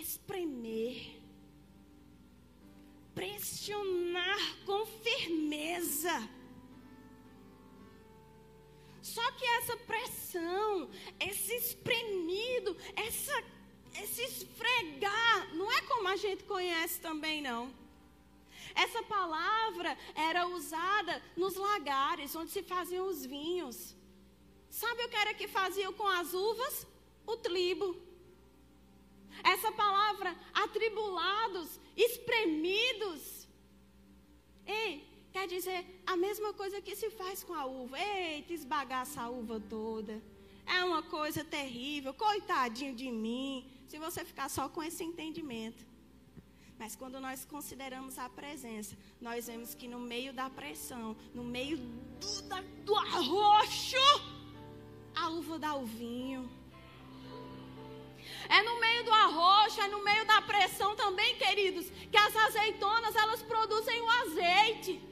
espremer, 0.00 1.20
pressionar 3.14 4.38
com 4.64 4.86
firmeza. 4.86 6.28
Só 9.02 9.32
que 9.32 9.44
essa 9.44 9.76
pressão, 9.76 10.90
esse 11.18 11.54
espremido, 11.54 12.76
essa, 12.94 13.44
esse 14.02 14.22
esfregar, 14.22 15.54
não 15.54 15.70
é 15.72 15.80
como 15.82 16.08
a 16.08 16.16
gente 16.16 16.44
conhece 16.44 17.00
também, 17.00 17.40
não. 17.40 17.72
Essa 18.74 19.02
palavra 19.02 19.96
era 20.14 20.46
usada 20.46 21.22
nos 21.36 21.56
lagares, 21.56 22.36
onde 22.36 22.50
se 22.50 22.62
faziam 22.62 23.06
os 23.06 23.24
vinhos. 23.24 23.96
Sabe 24.70 25.04
o 25.04 25.08
que 25.08 25.16
era 25.16 25.34
que 25.34 25.48
faziam 25.48 25.92
com 25.92 26.06
as 26.06 26.34
uvas? 26.34 26.86
O 27.26 27.36
tribo. 27.36 27.96
Essa 29.52 29.70
palavra, 29.72 30.30
atribulados, 30.52 31.80
espremidos. 31.96 33.48
Ei, 34.66 34.90
quer 35.32 35.46
dizer 35.46 36.02
a 36.06 36.16
mesma 36.16 36.52
coisa 36.52 36.82
que 36.82 36.94
se 36.94 37.08
faz 37.10 37.42
com 37.42 37.54
a 37.54 37.64
uva. 37.64 37.98
Eita, 37.98 38.52
esbagaça 38.52 39.22
a 39.22 39.30
uva 39.30 39.58
toda. 39.58 40.22
É 40.66 40.84
uma 40.84 41.02
coisa 41.02 41.42
terrível, 41.42 42.12
coitadinho 42.12 42.94
de 42.94 43.10
mim. 43.10 43.66
Se 43.88 43.98
você 43.98 44.22
ficar 44.22 44.50
só 44.50 44.68
com 44.68 44.82
esse 44.82 45.02
entendimento. 45.02 45.86
Mas 46.78 46.94
quando 46.94 47.18
nós 47.18 47.44
consideramos 47.44 48.18
a 48.18 48.28
presença, 48.28 48.96
nós 49.20 49.46
vemos 49.46 49.74
que 49.74 49.88
no 49.88 49.98
meio 49.98 50.32
da 50.32 50.48
pressão, 50.50 51.16
no 51.34 51.42
meio 51.42 51.78
do, 51.78 52.84
do 52.84 52.94
arroxo, 52.94 53.96
a 55.14 55.30
uva 55.30 55.58
dá 55.58 55.74
o 55.74 55.86
vinho. 55.86 56.57
É 58.48 58.62
no 58.62 58.78
meio 58.80 59.04
do 59.04 59.12
arroxo, 59.12 59.80
é 59.80 59.88
no 59.88 60.02
meio 60.04 60.24
da 60.26 60.42
pressão 60.42 60.94
também, 60.94 61.36
queridos, 61.36 61.90
que 62.10 62.16
as 62.16 62.36
azeitonas 62.36 63.16
elas 63.16 63.42
produzem 63.42 64.00
o 64.00 64.08
azeite. 64.08 65.07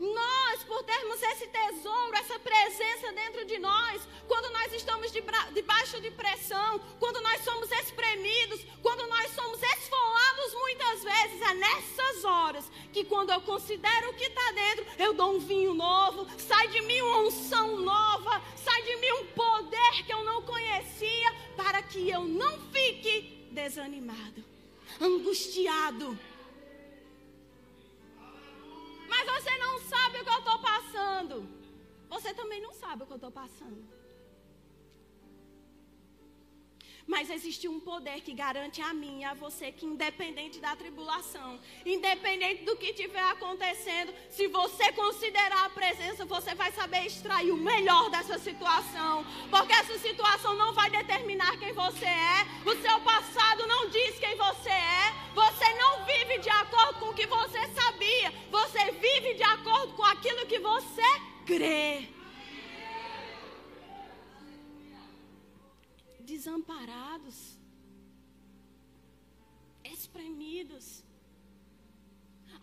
Nós, 0.00 0.64
por 0.64 0.82
termos 0.84 1.22
esse 1.22 1.46
tesouro, 1.46 2.16
essa 2.16 2.38
presença 2.38 3.12
dentro 3.12 3.44
de 3.44 3.58
nós, 3.58 4.02
quando 4.26 4.52
nós 4.52 4.72
estamos 4.72 5.12
debaixo 5.12 6.00
de 6.00 6.10
pressão, 6.10 6.80
quando 6.98 7.20
nós 7.20 7.42
somos 7.42 7.70
espremidos, 7.70 8.66
quando 8.82 9.06
nós 9.06 9.30
somos 9.32 9.62
esfolados 9.62 10.54
muitas 10.54 11.04
vezes, 11.04 11.40
é 11.42 11.54
nessas 11.54 12.24
horas 12.24 12.70
que, 12.92 13.04
quando 13.04 13.30
eu 13.30 13.40
considero 13.42 14.10
o 14.10 14.14
que 14.14 14.24
está 14.24 14.52
dentro, 14.52 14.86
eu 14.98 15.14
dou 15.14 15.36
um 15.36 15.38
vinho 15.38 15.74
novo, 15.74 16.26
sai 16.38 16.68
de 16.68 16.80
mim 16.82 17.00
uma 17.00 17.20
unção 17.20 17.78
nova, 17.78 18.42
sai 18.56 18.82
de 18.82 18.96
mim 18.96 19.12
um 19.12 19.26
poder 19.26 20.04
que 20.04 20.14
Então 22.14 22.28
não 22.28 22.60
fique 22.70 23.48
desanimado, 23.50 24.44
angustiado. 25.00 26.16
Mas 29.14 29.26
você 29.34 29.56
não 29.58 29.78
sabe 29.78 30.18
o 30.18 30.24
que 30.24 30.34
eu 30.36 30.38
estou 30.38 30.58
passando. 30.58 31.48
Você 32.08 32.34
também 32.34 32.60
não 32.60 32.74
sabe 32.74 33.04
o 33.04 33.06
que 33.06 33.12
eu 33.12 33.22
estou 33.22 33.30
passando. 33.30 33.80
Mas 37.14 37.30
existe 37.30 37.68
um 37.68 37.78
poder 37.78 38.22
que 38.22 38.32
garante 38.32 38.82
a 38.82 38.92
mim 38.92 39.20
e 39.20 39.24
a 39.24 39.34
você 39.34 39.70
que, 39.70 39.86
independente 39.86 40.58
da 40.58 40.74
tribulação, 40.74 41.60
independente 41.86 42.64
do 42.64 42.74
que 42.76 42.86
estiver 42.86 43.22
acontecendo, 43.22 44.12
se 44.28 44.48
você 44.48 44.90
considerar 44.90 45.66
a 45.66 45.70
presença, 45.70 46.24
você 46.24 46.56
vai 46.56 46.72
saber 46.72 47.06
extrair 47.06 47.52
o 47.52 47.56
melhor 47.56 48.10
dessa 48.10 48.36
situação. 48.36 49.24
Porque 49.48 49.72
essa 49.72 49.96
situação 49.96 50.56
não 50.56 50.72
vai 50.72 50.90
determinar 50.90 51.56
quem 51.56 51.72
você 51.72 52.04
é, 52.04 52.46
o 52.66 52.74
seu 52.82 53.00
passado 53.02 53.64
não 53.68 53.88
diz 53.90 54.18
quem 54.18 54.34
você 54.34 54.70
é, 54.70 55.14
você 55.32 55.72
não 55.74 56.04
vive 56.04 56.38
de 56.38 56.50
acordo 56.50 56.98
com 56.98 57.10
o 57.10 57.14
que 57.14 57.28
você 57.28 57.60
sabia, 57.80 58.32
você 58.50 58.90
vive 58.90 59.34
de 59.34 59.44
acordo 59.44 59.92
com 59.92 60.04
aquilo 60.04 60.46
que 60.46 60.58
você 60.58 61.08
crê. 61.46 62.08
Desamparados, 66.32 67.36
espremidos. 69.96 70.86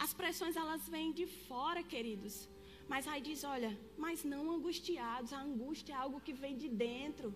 As 0.06 0.13
pressões 0.20 0.56
elas 0.63 0.88
vêm 0.96 1.12
de 1.20 1.25
fora, 1.48 1.82
queridos. 1.94 2.36
Mas 2.91 3.08
aí 3.08 3.22
diz, 3.27 3.41
olha, 3.56 3.72
mas 4.03 4.24
não 4.34 4.44
angustiados. 4.56 5.32
A 5.34 5.41
angústia 5.50 5.94
é 5.94 5.98
algo 6.06 6.20
que 6.25 6.34
vem 6.44 6.56
de 6.63 6.70
dentro. 6.86 7.27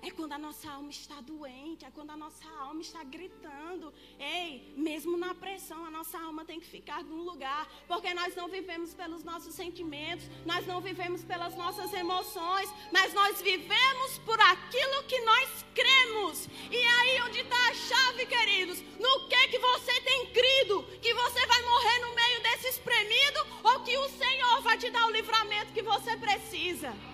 É 0.00 0.10
quando 0.10 0.32
a 0.32 0.38
nossa 0.38 0.70
alma 0.70 0.90
está 0.90 1.20
doente, 1.20 1.84
é 1.84 1.90
quando 1.90 2.10
a 2.10 2.16
nossa 2.16 2.48
alma 2.60 2.80
está 2.80 3.04
gritando. 3.04 3.92
Ei, 4.18 4.72
mesmo 4.76 5.18
na 5.18 5.34
pressão, 5.34 5.84
a 5.84 5.90
nossa 5.90 6.18
alma 6.18 6.44
tem 6.44 6.58
que 6.58 6.66
ficar 6.66 7.04
num 7.04 7.22
lugar, 7.22 7.68
porque 7.86 8.14
nós 8.14 8.34
não 8.34 8.48
vivemos 8.48 8.94
pelos 8.94 9.22
nossos 9.22 9.54
sentimentos, 9.54 10.26
nós 10.46 10.66
não 10.66 10.80
vivemos 10.80 11.22
pelas 11.24 11.54
nossas 11.56 11.92
emoções, 11.92 12.72
mas 12.90 13.12
nós 13.12 13.40
vivemos 13.42 14.18
por 14.24 14.40
aquilo 14.40 15.02
que 15.04 15.20
nós 15.20 15.64
cremos. 15.74 16.48
E 16.70 16.76
aí 16.76 17.22
onde 17.22 17.40
está 17.40 17.68
a 17.68 17.74
chave, 17.74 18.26
queridos. 18.26 18.80
No 18.98 19.28
que 19.28 19.48
que 19.48 19.58
você 19.58 20.00
tem 20.00 20.26
crido? 20.32 20.82
Que 21.00 21.12
você 21.12 21.46
vai 21.46 21.62
morrer 21.62 21.98
no 22.00 22.14
meio 22.14 22.42
desse 22.42 22.68
espremido 22.68 23.40
ou 23.64 23.80
que 23.80 23.96
o 23.96 24.08
Senhor 24.10 24.62
vai 24.62 24.78
te 24.78 24.90
dar 24.90 25.06
o 25.06 25.10
livramento 25.10 25.72
que 25.72 25.82
você 25.82 26.16
precisa? 26.16 27.11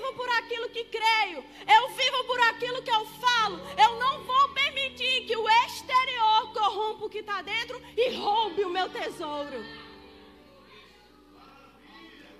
Vivo 0.00 0.14
por 0.14 0.30
aquilo 0.30 0.68
que 0.70 0.84
creio. 0.84 1.44
Eu 1.68 1.88
vivo 1.90 2.24
por 2.24 2.40
aquilo 2.40 2.82
que 2.82 2.90
eu 2.90 3.04
falo. 3.04 3.60
Eu 3.76 3.96
não 3.96 4.24
vou 4.24 4.48
permitir 4.54 5.26
que 5.26 5.36
o 5.36 5.46
exterior 5.66 6.52
corrompa 6.54 7.04
o 7.04 7.10
que 7.10 7.18
está 7.18 7.42
dentro 7.42 7.78
e 7.94 8.14
roube 8.14 8.64
o 8.64 8.70
meu 8.70 8.88
tesouro. 8.88 9.62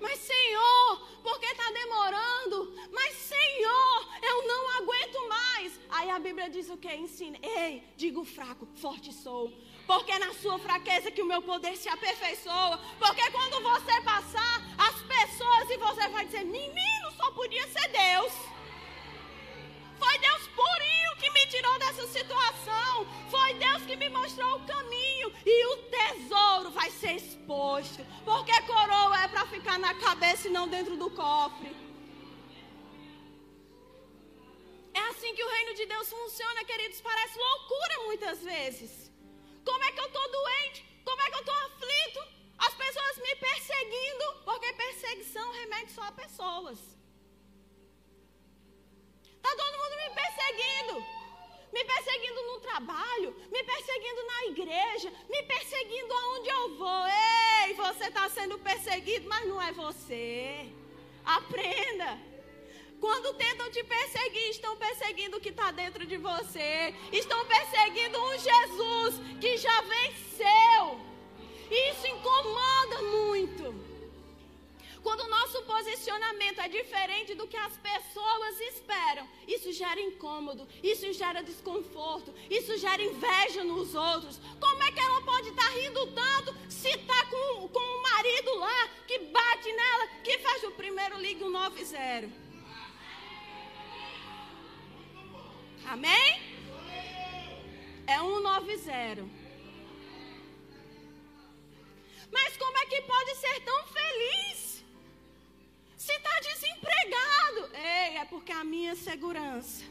Mas, 0.00 0.18
Senhor, 0.20 1.08
porque 1.22 1.44
está 1.44 1.70
demorando? 1.70 2.74
Mas, 2.90 3.14
Senhor, 3.16 4.08
eu 4.22 4.46
não 4.46 4.70
aguento 4.78 5.28
mais. 5.28 5.78
Aí 5.90 6.08
a 6.08 6.18
Bíblia 6.18 6.48
diz 6.48 6.70
o 6.70 6.78
que? 6.78 6.94
Ensina. 6.94 7.38
Ei, 7.42 7.84
digo 7.94 8.24
fraco, 8.24 8.66
forte 8.76 9.12
sou. 9.12 9.52
Porque 9.90 10.12
é 10.12 10.20
na 10.20 10.32
sua 10.34 10.56
fraqueza 10.56 11.10
que 11.10 11.20
o 11.20 11.26
meu 11.26 11.42
poder 11.42 11.76
se 11.76 11.88
aperfeiçoa. 11.88 12.78
Porque 12.96 13.28
quando 13.32 13.60
você 13.60 14.00
passar, 14.02 14.56
as 14.78 14.96
pessoas 15.14 15.68
e 15.68 15.76
você 15.78 16.06
vai 16.14 16.24
dizer: 16.26 16.44
menino, 16.44 17.10
só 17.16 17.32
podia 17.32 17.66
ser 17.66 17.88
Deus. 17.88 18.32
Foi 19.98 20.16
Deus 20.26 20.42
purinho 20.60 21.16
que 21.18 21.28
me 21.30 21.44
tirou 21.48 21.76
dessa 21.80 22.06
situação. 22.06 23.04
Foi 23.32 23.52
Deus 23.54 23.82
que 23.82 23.96
me 23.96 24.08
mostrou 24.10 24.58
o 24.58 24.64
caminho. 24.64 25.32
E 25.44 25.66
o 25.72 25.76
tesouro 25.96 26.70
vai 26.70 26.88
ser 26.92 27.16
exposto. 27.16 28.06
Porque 28.24 28.62
coroa 28.62 29.24
é 29.24 29.26
para 29.26 29.44
ficar 29.46 29.76
na 29.80 29.92
cabeça 29.94 30.46
e 30.46 30.52
não 30.52 30.68
dentro 30.68 30.96
do 30.96 31.10
cofre. 31.10 31.74
É 34.94 35.00
assim 35.10 35.34
que 35.34 35.42
o 35.42 35.50
reino 35.56 35.74
de 35.74 35.84
Deus 35.84 36.08
funciona, 36.08 36.64
queridos. 36.64 37.00
Parece 37.00 37.36
loucura 37.36 38.04
muitas 38.06 38.40
vezes. 38.40 38.99
Como 39.70 39.84
é 39.84 39.92
que 39.92 40.00
eu 40.00 40.06
estou 40.06 40.26
doente? 40.38 40.84
Como 41.04 41.22
é 41.22 41.30
que 41.30 41.36
eu 41.36 41.44
estou 41.46 41.54
aflito? 41.54 42.20
As 42.58 42.74
pessoas 42.74 43.16
me 43.18 43.34
perseguindo, 43.36 44.26
porque 44.44 44.72
perseguição 44.72 45.52
remete 45.52 45.92
só 45.92 46.02
a 46.02 46.12
pessoas. 46.12 46.78
Está 49.36 49.50
todo 49.60 49.80
mundo 49.82 49.96
me 50.02 50.10
perseguindo. 50.20 50.94
Me 51.72 51.84
perseguindo 51.84 52.42
no 52.48 52.60
trabalho, 52.60 53.30
me 53.52 53.62
perseguindo 53.62 54.26
na 54.26 54.44
igreja, 54.46 55.08
me 55.28 55.40
perseguindo 55.44 56.12
aonde 56.12 56.48
eu 56.48 56.76
vou. 56.76 57.06
Ei, 57.06 57.74
você 57.74 58.06
está 58.08 58.28
sendo 58.28 58.58
perseguido, 58.58 59.28
mas 59.28 59.46
não 59.46 59.62
é 59.62 59.70
você. 59.70 60.68
Aprenda. 61.24 62.18
Quando 63.00 63.32
tentam 63.34 63.70
te 63.70 63.82
perseguir, 63.82 64.50
estão 64.50 64.76
perseguindo 64.76 65.38
o 65.38 65.40
que 65.40 65.48
está 65.48 65.70
dentro 65.70 66.04
de 66.04 66.18
você. 66.18 66.94
Estão 67.10 67.46
perseguindo 67.46 68.22
um 68.22 68.38
Jesus 68.38 69.14
que 69.40 69.56
já 69.56 69.80
venceu. 69.80 71.00
Isso 71.70 72.06
incomoda 72.06 73.02
muito. 73.02 73.90
Quando 75.02 75.20
o 75.20 75.30
nosso 75.30 75.62
posicionamento 75.62 76.60
é 76.60 76.68
diferente 76.68 77.34
do 77.34 77.46
que 77.46 77.56
as 77.56 77.74
pessoas 77.78 78.60
esperam, 78.60 79.26
isso 79.48 79.72
gera 79.72 79.98
incômodo, 79.98 80.68
isso 80.82 81.10
gera 81.14 81.42
desconforto, 81.42 82.34
isso 82.50 82.76
gera 82.76 83.02
inveja 83.02 83.64
nos 83.64 83.94
outros. 83.94 84.38
Como 84.60 84.82
é 84.82 84.92
que 84.92 85.00
ela 85.00 85.22
pode 85.22 85.48
estar 85.48 85.64
tá 85.64 85.70
rindo 85.70 86.06
tanto 86.08 86.54
se 86.68 86.90
está 86.90 87.24
com, 87.26 87.68
com 87.68 87.80
um 87.80 88.02
marido 88.02 88.54
lá 88.56 88.88
que 89.06 89.18
bate 89.20 89.72
nela, 89.72 90.06
que 90.22 90.38
faz 90.40 90.64
o 90.64 90.72
primeiro 90.72 91.18
ligue 91.18 91.44
190? 91.44 92.49
Amém? 95.90 96.40
É 98.06 98.16
190. 98.18 99.28
Mas 102.30 102.56
como 102.56 102.78
é 102.78 102.86
que 102.86 103.02
pode 103.02 103.34
ser 103.34 103.60
tão 103.64 103.84
feliz? 103.88 104.84
Se 105.96 106.12
está 106.12 106.40
desempregado. 106.48 107.74
Ei, 107.74 108.18
é 108.18 108.24
porque 108.30 108.52
a 108.52 108.62
minha 108.62 108.94
segurança 108.94 109.84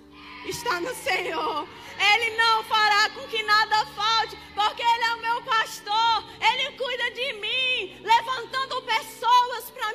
está 0.45 0.79
no 0.79 0.95
Senhor. 0.95 1.67
Ele 2.13 2.37
não 2.37 2.63
fará 2.63 3.09
com 3.09 3.27
que 3.27 3.43
nada 3.43 3.85
falte, 3.87 4.37
porque 4.55 4.81
Ele 4.81 5.03
é 5.03 5.13
o 5.15 5.21
meu 5.21 5.41
pastor. 5.43 6.23
Ele 6.39 6.77
cuida 6.77 7.11
de 7.11 7.33
mim, 7.33 8.01
levantando 8.01 8.81
pessoas 8.83 9.69
para 9.71 9.88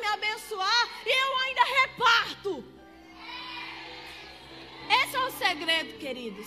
queridos. 6.15 6.47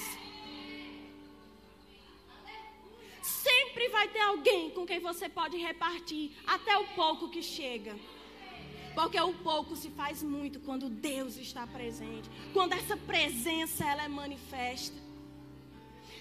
Sempre 3.21 3.89
vai 3.89 4.07
ter 4.07 4.21
alguém 4.21 4.69
com 4.71 4.85
quem 4.85 4.99
você 4.99 5.27
pode 5.27 5.57
repartir 5.57 6.31
até 6.45 6.77
o 6.77 6.87
pouco 6.95 7.29
que 7.29 7.43
chega. 7.43 7.93
Porque 8.95 9.19
o 9.19 9.33
pouco 9.33 9.75
se 9.75 9.89
faz 9.91 10.23
muito 10.23 10.61
quando 10.61 10.89
Deus 10.89 11.35
está 11.37 11.67
presente. 11.67 12.29
Quando 12.53 12.73
essa 12.73 12.95
presença 12.95 13.83
ela 13.85 14.03
é 14.03 14.07
manifesta. 14.07 14.95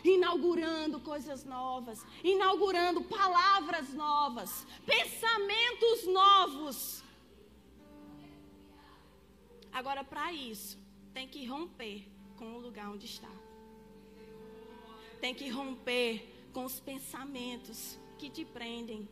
Inaugurando 0.05 1.01
coisas 1.01 1.45
novas, 1.45 2.05
inaugurando 2.23 3.03
palavras 3.03 3.93
novas, 3.95 4.67
pensamentos 4.85 6.07
novos. 6.07 7.03
Agora, 9.73 10.05
para 10.05 10.33
isso, 10.33 10.79
tem 11.13 11.27
que 11.27 11.47
romper 11.47 12.16
com 12.37 12.57
o 12.57 12.59
lugar 12.59 12.91
onde 12.91 13.07
está. 13.07 13.31
Tem 15.21 15.35
que 15.35 15.49
romper 15.49 16.11
com 16.53 16.65
os 16.65 16.79
pensamentos 16.79 17.99
que 18.19 18.31
te 18.31 18.45
prendem. 18.45 19.09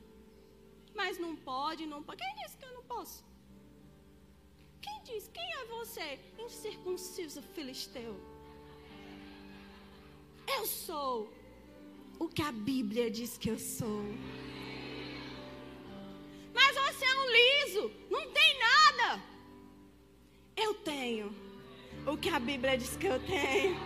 Mas 0.94 1.18
não 1.18 1.34
pode, 1.34 1.86
não 1.86 2.02
pode. 2.02 2.22
Quem 2.22 2.34
disse 2.42 2.56
que 2.56 2.64
eu 2.64 2.74
não 2.74 2.84
posso? 2.84 3.24
Quem 4.80 5.02
disse? 5.02 5.30
Quem 5.30 5.42
é 5.60 5.64
você? 5.66 6.20
Incircunciso 6.38 7.42
filisteu. 7.54 8.14
Eu 10.46 10.66
sou 10.66 11.32
o 12.18 12.28
que 12.28 12.42
a 12.42 12.52
Bíblia 12.52 13.10
diz 13.10 13.36
que 13.36 13.50
eu 13.50 13.58
sou. 13.58 14.02
Mas 16.52 16.76
você 16.76 17.04
é 17.04 17.14
um 17.22 17.28
liso, 17.40 17.90
não 18.10 18.30
tem 18.30 18.58
nada. 18.58 19.22
Eu 20.56 20.74
tenho 20.74 21.43
o 22.06 22.16
que 22.16 22.28
a 22.28 22.38
Bíblia 22.38 22.76
diz 22.76 22.96
que 22.96 23.06
eu 23.06 23.18
tenho. 23.20 23.78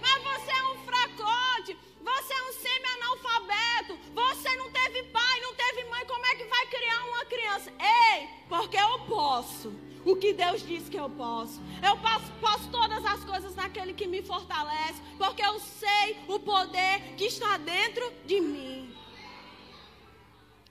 Mas 0.00 0.22
você 0.22 0.50
é 0.50 0.64
um 0.64 0.84
fracote, 0.84 1.76
você 2.00 2.32
é 2.34 2.42
um 2.42 2.52
semi-analfabeto, 2.52 3.98
você 4.14 4.56
não 4.56 4.70
teve 4.70 5.04
pai, 5.04 5.40
não 5.40 5.54
teve 5.54 5.84
mãe, 5.84 6.04
como 6.06 6.26
é 6.26 6.34
que 6.34 6.44
vai 6.44 6.66
criar 6.66 7.04
uma 7.06 7.24
criança? 7.24 7.72
Ei, 7.80 8.28
porque 8.48 8.76
eu 8.76 8.98
posso. 9.06 9.72
o 10.04 10.16
que 10.16 10.32
Deus 10.32 10.66
diz 10.66 10.88
que 10.88 10.96
eu 10.96 11.08
posso. 11.08 11.60
Eu 11.82 11.96
posso, 11.98 12.32
posso 12.40 12.68
todas 12.70 13.04
as 13.04 13.24
coisas 13.24 13.54
naquele 13.54 13.94
que 13.94 14.06
me 14.06 14.22
fortalece, 14.22 15.00
porque 15.16 15.42
eu 15.42 15.58
sei 15.60 16.18
o 16.28 16.40
poder 16.40 17.14
que 17.16 17.26
está 17.26 17.56
dentro 17.56 18.12
de 18.26 18.40
mim. 18.40 18.94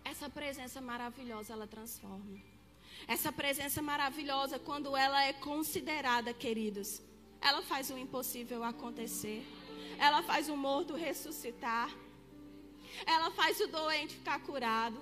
Essa 0.03 0.29
presença 0.29 0.81
maravilhosa, 0.81 1.53
ela 1.53 1.65
transforma. 1.65 2.37
Essa 3.07 3.31
presença 3.31 3.81
maravilhosa, 3.81 4.59
quando 4.59 4.95
ela 4.95 5.23
é 5.23 5.33
considerada, 5.33 6.33
queridos, 6.33 7.01
ela 7.41 7.61
faz 7.61 7.89
o 7.89 7.97
impossível 7.97 8.63
acontecer. 8.63 9.45
Ela 9.97 10.21
faz 10.23 10.49
o 10.49 10.55
morto 10.55 10.95
ressuscitar. 10.95 11.89
Ela 13.05 13.31
faz 13.31 13.59
o 13.59 13.67
doente 13.67 14.15
ficar 14.15 14.39
curado. 14.41 14.99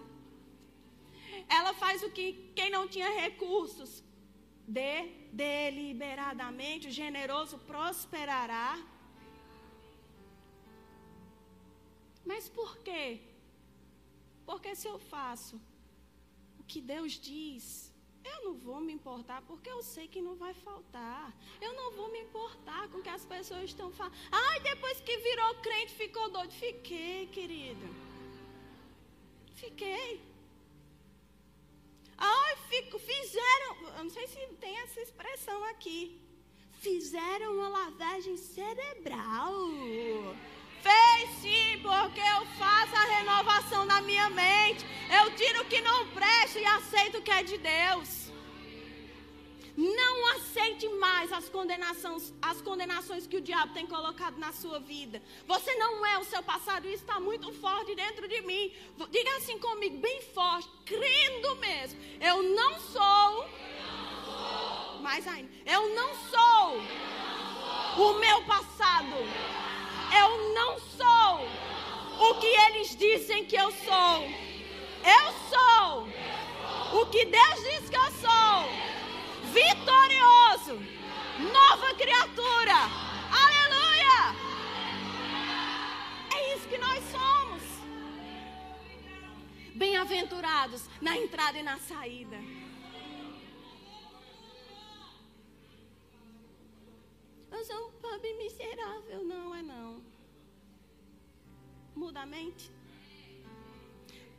Ela 1.48 1.74
faz 1.74 2.04
o 2.04 2.10
que 2.10 2.52
quem 2.56 2.70
não 2.70 2.88
tinha 2.88 3.10
recursos 3.10 4.04
dê 4.68 5.08
deliberadamente, 5.32 6.88
o 6.88 6.92
generoso 6.92 7.58
prosperará. 7.60 8.78
Mas 12.26 12.48
por 12.48 12.78
quê? 12.80 13.22
Porque 14.46 14.76
se 14.76 14.88
eu 14.88 15.00
faço 15.00 15.60
o 16.60 16.64
que 16.64 16.80
Deus 16.82 17.14
diz, 17.14 17.89
eu 18.24 18.44
não 18.44 18.54
vou 18.54 18.80
me 18.80 18.94
importar, 18.94 19.42
porque 19.44 19.70
eu 19.70 19.82
sei 19.82 20.08
que 20.08 20.22
não 20.22 20.36
vai 20.36 20.54
faltar. 20.54 21.34
Eu 21.62 21.74
não 21.74 21.92
vou 21.92 22.12
me 22.12 22.20
importar 22.22 22.88
com 22.90 22.98
o 23.00 23.02
que 23.02 23.10
as 23.10 23.26
pessoas 23.26 23.64
estão 23.66 23.92
falando. 23.92 24.16
Ai, 24.32 24.60
depois 24.62 25.00
que 25.02 25.18
virou 25.18 25.56
crente, 25.56 25.94
ficou 25.94 26.30
doido. 26.30 26.52
Fiquei, 26.52 27.28
querida. 27.28 27.88
Fiquei. 29.56 30.22
Ai, 32.18 32.56
fico, 32.70 33.00
fizeram, 33.00 33.70
eu 33.98 34.04
não 34.04 34.10
sei 34.10 34.28
se 34.28 34.40
tem 34.60 34.78
essa 34.80 35.00
expressão 35.00 35.64
aqui. 35.66 36.20
Fizeram 36.80 37.56
uma 37.56 37.70
lavagem 37.70 38.36
cerebral. 38.38 39.56
Fez 40.82 41.30
sim, 41.42 41.80
porque 41.82 42.20
eu 42.20 42.46
faço 42.58 42.96
a 42.96 43.18
renovação 43.18 43.86
na 43.86 44.02
minha 44.02 44.30
mente. 44.30 44.86
Eu 45.22 45.36
tiro 45.36 45.62
o 45.62 45.66
que 45.66 45.82
não 45.82 46.08
presta 46.08 46.60
e 46.60 46.66
aceito 46.66 47.18
o 47.18 47.22
que 47.22 47.32
é 47.32 47.44
de 47.44 47.58
Deus. 47.58 48.30
Não 49.82 50.36
aceite 50.36 50.90
mais 50.90 51.32
as 51.32 51.48
condenações, 51.48 52.34
as 52.42 52.62
condenações 52.62 53.26
que 53.26 53.38
o 53.38 53.42
diabo 53.42 53.74
tem 53.74 53.88
colocado 53.88 54.38
na 54.38 54.52
sua 54.52 54.78
vida. 54.78 55.22
Você 55.48 55.74
não 55.76 56.06
é 56.06 56.18
o 56.18 56.26
seu 56.26 56.44
passado, 56.44 56.86
isso 56.86 57.04
está 57.04 57.18
muito 57.18 57.54
forte 57.54 57.96
dentro 57.96 58.28
de 58.28 58.42
mim. 58.42 58.74
Diga 59.10 59.38
assim 59.38 59.58
comigo, 59.58 59.98
bem 60.00 60.22
forte, 60.34 60.70
crendo 60.86 61.56
mesmo. 61.58 61.98
Eu 62.20 62.44
não 62.44 62.78
sou. 62.78 63.50
Mais 65.02 65.26
ainda, 65.26 65.50
eu 65.66 65.96
não 65.96 66.14
sou 66.14 66.82
o 68.06 68.20
meu 68.20 68.44
passado. 68.44 69.16
Eu 70.18 70.54
não 70.54 70.80
sou 70.80 72.30
o 72.30 72.40
que 72.40 72.48
eles 72.48 72.96
dizem 72.96 73.46
que 73.46 73.56
eu 73.56 73.72
sou. 73.72 74.24
Eu 75.04 75.34
sou 75.50 76.08
o 77.02 77.06
que 77.08 77.26
Deus 77.26 77.64
diz 77.64 77.90
que 77.90 77.96
eu 77.96 78.12
sou 78.12 78.90
vitorioso, 79.50 80.80
nova 81.52 81.94
criatura. 81.96 82.76
Aleluia! 83.44 84.36
É 86.36 86.56
isso 86.56 86.68
que 86.68 86.78
nós 86.78 87.04
somos. 87.12 87.64
Bem-aventurados 89.76 90.90
na 91.02 91.18
entrada 91.18 91.58
e 91.58 91.64
na 91.64 91.78
saída. 91.78 92.38
Eu 97.52 97.66
sou 97.66 97.88
um 97.88 97.92
pobre 97.94 98.34
miserável. 98.34 99.24
Não 99.24 99.56
é 99.56 99.62
não. 99.62 99.99
Muda 102.02 102.22
a 102.22 102.26
mente. 102.26 102.66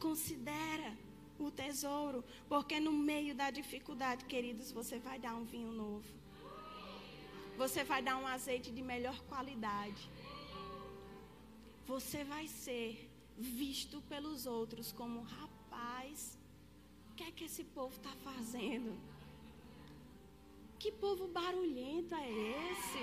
Considera 0.07 0.91
o 1.39 1.51
tesouro, 1.51 2.25
porque 2.49 2.77
no 2.87 2.93
meio 3.11 3.35
da 3.35 3.49
dificuldade, 3.51 4.25
queridos, 4.25 4.73
você 4.73 4.99
vai 4.99 5.19
dar 5.19 5.35
um 5.35 5.45
vinho 5.45 5.73
novo. 5.83 6.09
Você 7.59 7.85
vai 7.85 8.01
dar 8.09 8.17
um 8.17 8.27
azeite 8.27 8.71
de 8.77 8.83
melhor 8.93 9.19
qualidade. 9.33 10.03
Você 11.87 12.25
vai 12.25 12.47
ser 12.49 12.89
visto 13.37 14.01
pelos 14.13 14.47
outros 14.47 14.91
como 15.01 15.21
rapaz. 15.21 16.39
O 17.11 17.15
que 17.17 17.25
é 17.25 17.31
que 17.31 17.45
esse 17.45 17.65
povo 17.79 17.95
está 17.95 18.15
fazendo? 18.29 18.93
Que 20.79 20.91
povo 20.91 21.29
barulhento 21.29 22.15
é 22.15 22.29
esse? 22.71 23.03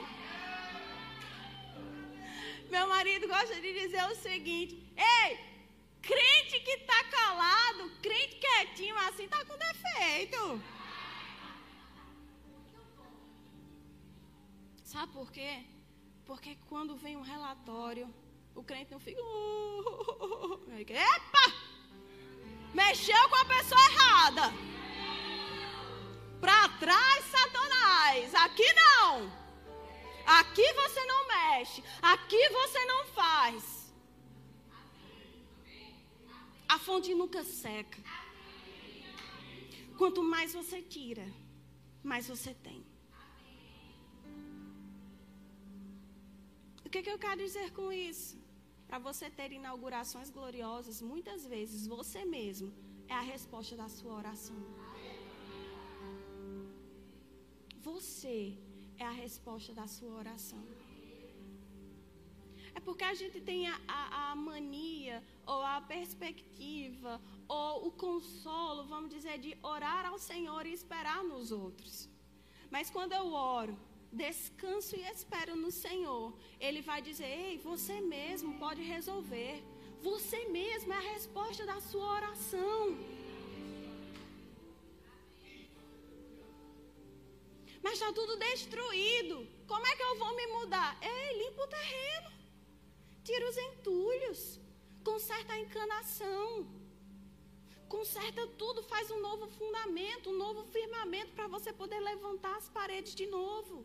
Meu 2.70 2.88
marido 2.88 3.28
gosta 3.28 3.56
de 3.56 3.74
dizer 3.74 4.04
o 4.06 4.16
seguinte: 4.16 4.76
Ei, 4.96 5.48
Crente 6.08 6.62
que 6.62 6.72
está 6.72 7.04
calado, 7.06 7.92
crente 8.02 8.36
quietinho 8.36 8.98
assim, 9.00 9.26
está 9.26 9.44
com 9.44 9.58
defeito. 9.58 10.62
Sabe 14.84 15.12
por 15.12 15.30
quê? 15.30 15.66
Porque 16.26 16.58
quando 16.70 16.96
vem 16.96 17.18
um 17.18 17.22
relatório, 17.22 18.14
o 18.56 18.64
crente 18.64 18.92
não 18.92 19.02
fica. 19.02 19.22
Uh, 19.22 20.62
Epa! 20.80 21.54
Mexeu 22.74 23.30
com 23.30 23.36
a 23.36 23.46
pessoa 23.46 23.82
errada. 23.92 24.54
Para 26.40 26.70
trás, 26.80 27.26
Satanás. 27.26 28.34
Aqui 28.36 28.74
não. 28.74 29.47
Aqui 30.28 30.68
você 30.74 31.06
não 31.06 31.28
mexe. 31.28 31.82
Aqui 32.02 32.50
você 32.50 32.86
não 32.86 33.06
faz. 33.20 33.94
A 36.68 36.78
fonte 36.78 37.14
nunca 37.16 37.44
seca. 37.46 38.00
Quanto 39.98 40.22
mais 40.22 40.54
você 40.54 40.82
tira, 40.82 41.26
mais 42.04 42.28
você 42.28 42.54
tem. 42.54 42.86
O 46.86 46.90
que, 46.90 47.02
que 47.02 47.10
eu 47.10 47.18
quero 47.18 47.42
dizer 47.46 47.72
com 47.72 47.92
isso? 47.92 48.38
Para 48.88 49.00
você 49.00 49.30
ter 49.30 49.52
inaugurações 49.52 50.30
gloriosas, 50.30 51.02
muitas 51.02 51.46
vezes 51.46 51.88
você 51.88 52.24
mesmo 52.26 52.70
é 53.08 53.14
a 53.14 53.22
resposta 53.22 53.76
da 53.76 53.88
sua 53.88 54.14
oração. 54.14 54.58
Você 57.82 58.58
é 58.98 59.06
a 59.06 59.12
resposta 59.12 59.74
da 59.74 59.88
sua 59.88 60.14
oração. 60.14 60.64
É 62.78 62.80
porque 62.80 63.04
a 63.04 63.14
gente 63.14 63.40
tem 63.42 63.68
a, 63.68 63.80
a, 63.88 64.32
a 64.32 64.36
mania 64.36 65.24
ou 65.46 65.62
a 65.64 65.82
perspectiva, 65.82 67.20
ou 67.48 67.88
o 67.88 67.92
consolo, 67.92 68.84
vamos 68.86 69.10
dizer, 69.10 69.40
de 69.40 69.58
orar 69.64 70.06
ao 70.06 70.20
Senhor 70.20 70.66
e 70.66 70.74
esperar 70.74 71.24
nos 71.24 71.52
outros. 71.52 72.08
Mas 72.70 72.90
quando 72.90 73.14
eu 73.14 73.34
oro, 73.34 73.76
descanso 74.12 74.96
e 74.96 75.02
espero 75.02 75.56
no 75.56 75.72
Senhor, 75.72 76.34
Ele 76.60 76.82
vai 76.82 77.02
dizer: 77.02 77.26
Ei, 77.26 77.58
você 77.58 78.00
mesmo 78.00 78.60
pode 78.60 78.82
resolver. 78.82 79.64
Você 80.02 80.48
mesmo 80.50 80.94
é 80.94 80.98
a 80.98 81.12
resposta 81.14 81.66
da 81.66 81.80
sua 81.82 82.14
oração. 82.20 82.98
Mas 87.82 87.94
está 87.94 88.12
tudo 88.14 88.38
destruído. 88.38 89.48
Como 89.68 89.86
é 89.86 89.96
que 89.96 90.04
eu 90.04 90.18
vou 90.18 90.36
me 90.36 90.48
mudar? 90.48 90.98
Ei, 91.02 91.38
limpa 91.44 91.64
o 91.64 91.68
terreno. 91.68 92.32
Tira 93.24 93.50
os 93.50 93.58
entulhos 93.58 94.60
conserta 95.10 95.54
a 95.54 95.60
encanação, 95.66 96.48
conserta 97.96 98.44
tudo, 98.62 98.84
faz 98.94 99.10
um 99.16 99.22
novo 99.28 99.46
fundamento, 99.60 100.32
um 100.32 100.38
novo 100.46 100.62
firmamento 100.76 101.32
para 101.38 101.48
você 101.56 101.72
poder 101.82 102.00
levantar 102.12 102.56
as 102.58 102.68
paredes 102.78 103.14
de 103.22 103.28
novo. 103.38 103.76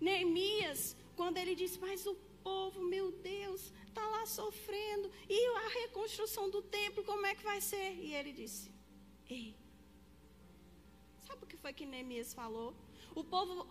Neemias, 0.00 0.80
quando 1.18 1.36
ele 1.42 1.54
disse, 1.60 1.78
mas 1.86 2.04
o 2.12 2.16
povo, 2.48 2.80
meu 2.94 3.06
Deus, 3.12 3.60
está 3.88 4.04
lá 4.14 4.26
sofrendo, 4.26 5.08
e 5.36 5.38
a 5.64 5.68
reconstrução 5.80 6.50
do 6.54 6.60
templo, 6.78 7.04
como 7.10 7.24
é 7.30 7.34
que 7.36 7.44
vai 7.50 7.60
ser? 7.60 7.90
E 8.06 8.12
ele 8.18 8.32
disse, 8.32 8.64
ei, 9.30 9.56
foi 11.64 11.72
que 11.72 11.86
Neemias 11.86 12.34
falou? 12.34 12.74
O 13.14 13.24
povo 13.24 13.66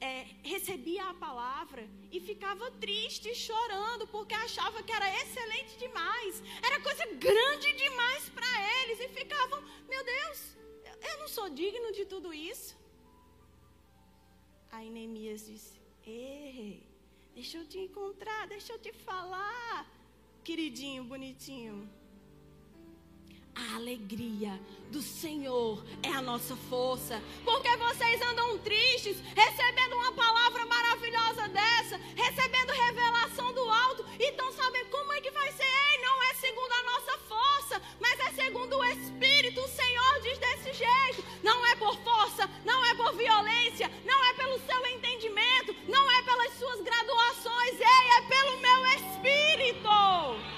é, 0.00 0.22
recebia 0.42 1.04
a 1.10 1.14
palavra 1.26 1.86
e 2.10 2.18
ficava 2.18 2.70
triste, 2.84 3.34
chorando, 3.34 4.06
porque 4.06 4.32
achava 4.32 4.82
que 4.82 4.90
era 4.90 5.08
excelente 5.20 5.76
demais, 5.84 6.42
era 6.66 6.80
coisa 6.80 7.04
grande 7.26 7.70
demais 7.84 8.30
para 8.30 8.50
eles, 8.78 8.98
e 8.98 9.08
ficavam, 9.20 9.60
meu 9.92 10.02
Deus, 10.02 10.38
eu 11.10 11.18
não 11.18 11.28
sou 11.28 11.50
digno 11.50 11.92
de 11.92 12.06
tudo 12.06 12.32
isso. 12.32 12.74
Aí 14.72 14.88
Neemias 14.88 15.44
disse: 15.44 15.78
Ei, 16.06 16.82
deixa 17.34 17.58
eu 17.58 17.66
te 17.66 17.78
encontrar, 17.78 18.42
deixa 18.54 18.72
eu 18.72 18.78
te 18.78 18.92
falar, 19.08 19.86
queridinho, 20.42 21.04
bonitinho. 21.04 21.76
A 23.56 23.76
alegria 23.76 24.60
do 24.90 25.00
Senhor 25.00 25.84
é 26.02 26.08
a 26.08 26.20
nossa 26.20 26.56
força. 26.68 27.22
Porque 27.44 27.68
vocês 27.76 28.20
andam 28.22 28.58
tristes, 28.58 29.16
recebendo 29.34 29.94
uma 29.94 30.12
palavra 30.12 30.66
maravilhosa 30.66 31.48
dessa, 31.48 31.96
recebendo 32.16 32.72
revelação 32.72 33.52
do 33.52 33.70
alto, 33.70 34.04
e 34.18 34.30
estão 34.30 34.50
sabendo 34.52 34.90
como 34.90 35.12
é 35.12 35.20
que 35.20 35.30
vai 35.30 35.52
ser. 35.52 35.62
Ei, 35.62 36.02
não 36.02 36.22
é 36.24 36.34
segundo 36.34 36.72
a 36.72 36.82
nossa 36.82 37.18
força, 37.28 37.82
mas 38.00 38.18
é 38.20 38.32
segundo 38.42 38.76
o 38.76 38.84
Espírito. 38.84 39.60
O 39.60 39.68
Senhor 39.68 40.20
diz 40.20 40.38
desse 40.38 40.72
jeito. 40.72 41.24
Não 41.44 41.64
é 41.66 41.76
por 41.76 41.96
força, 41.98 42.50
não 42.64 42.84
é 42.84 42.94
por 42.94 43.14
violência, 43.14 43.88
não 44.04 44.24
é 44.24 44.32
pelo 44.34 44.58
seu 44.66 44.86
entendimento, 44.88 45.76
não 45.88 46.10
é 46.10 46.22
pelas 46.22 46.52
suas 46.58 46.80
graduações. 46.80 47.74
Ei, 47.80 48.08
é 48.18 48.22
pelo 48.22 48.56
meu 48.58 48.86
Espírito. 48.86 50.54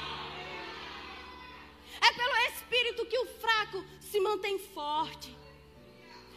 É 2.07 2.13
pelo 2.21 2.37
Espírito 2.51 3.07
que 3.07 3.19
o 3.19 3.27
fraco 3.27 3.85
se 4.01 4.19
mantém 4.21 4.59
forte. 4.59 5.37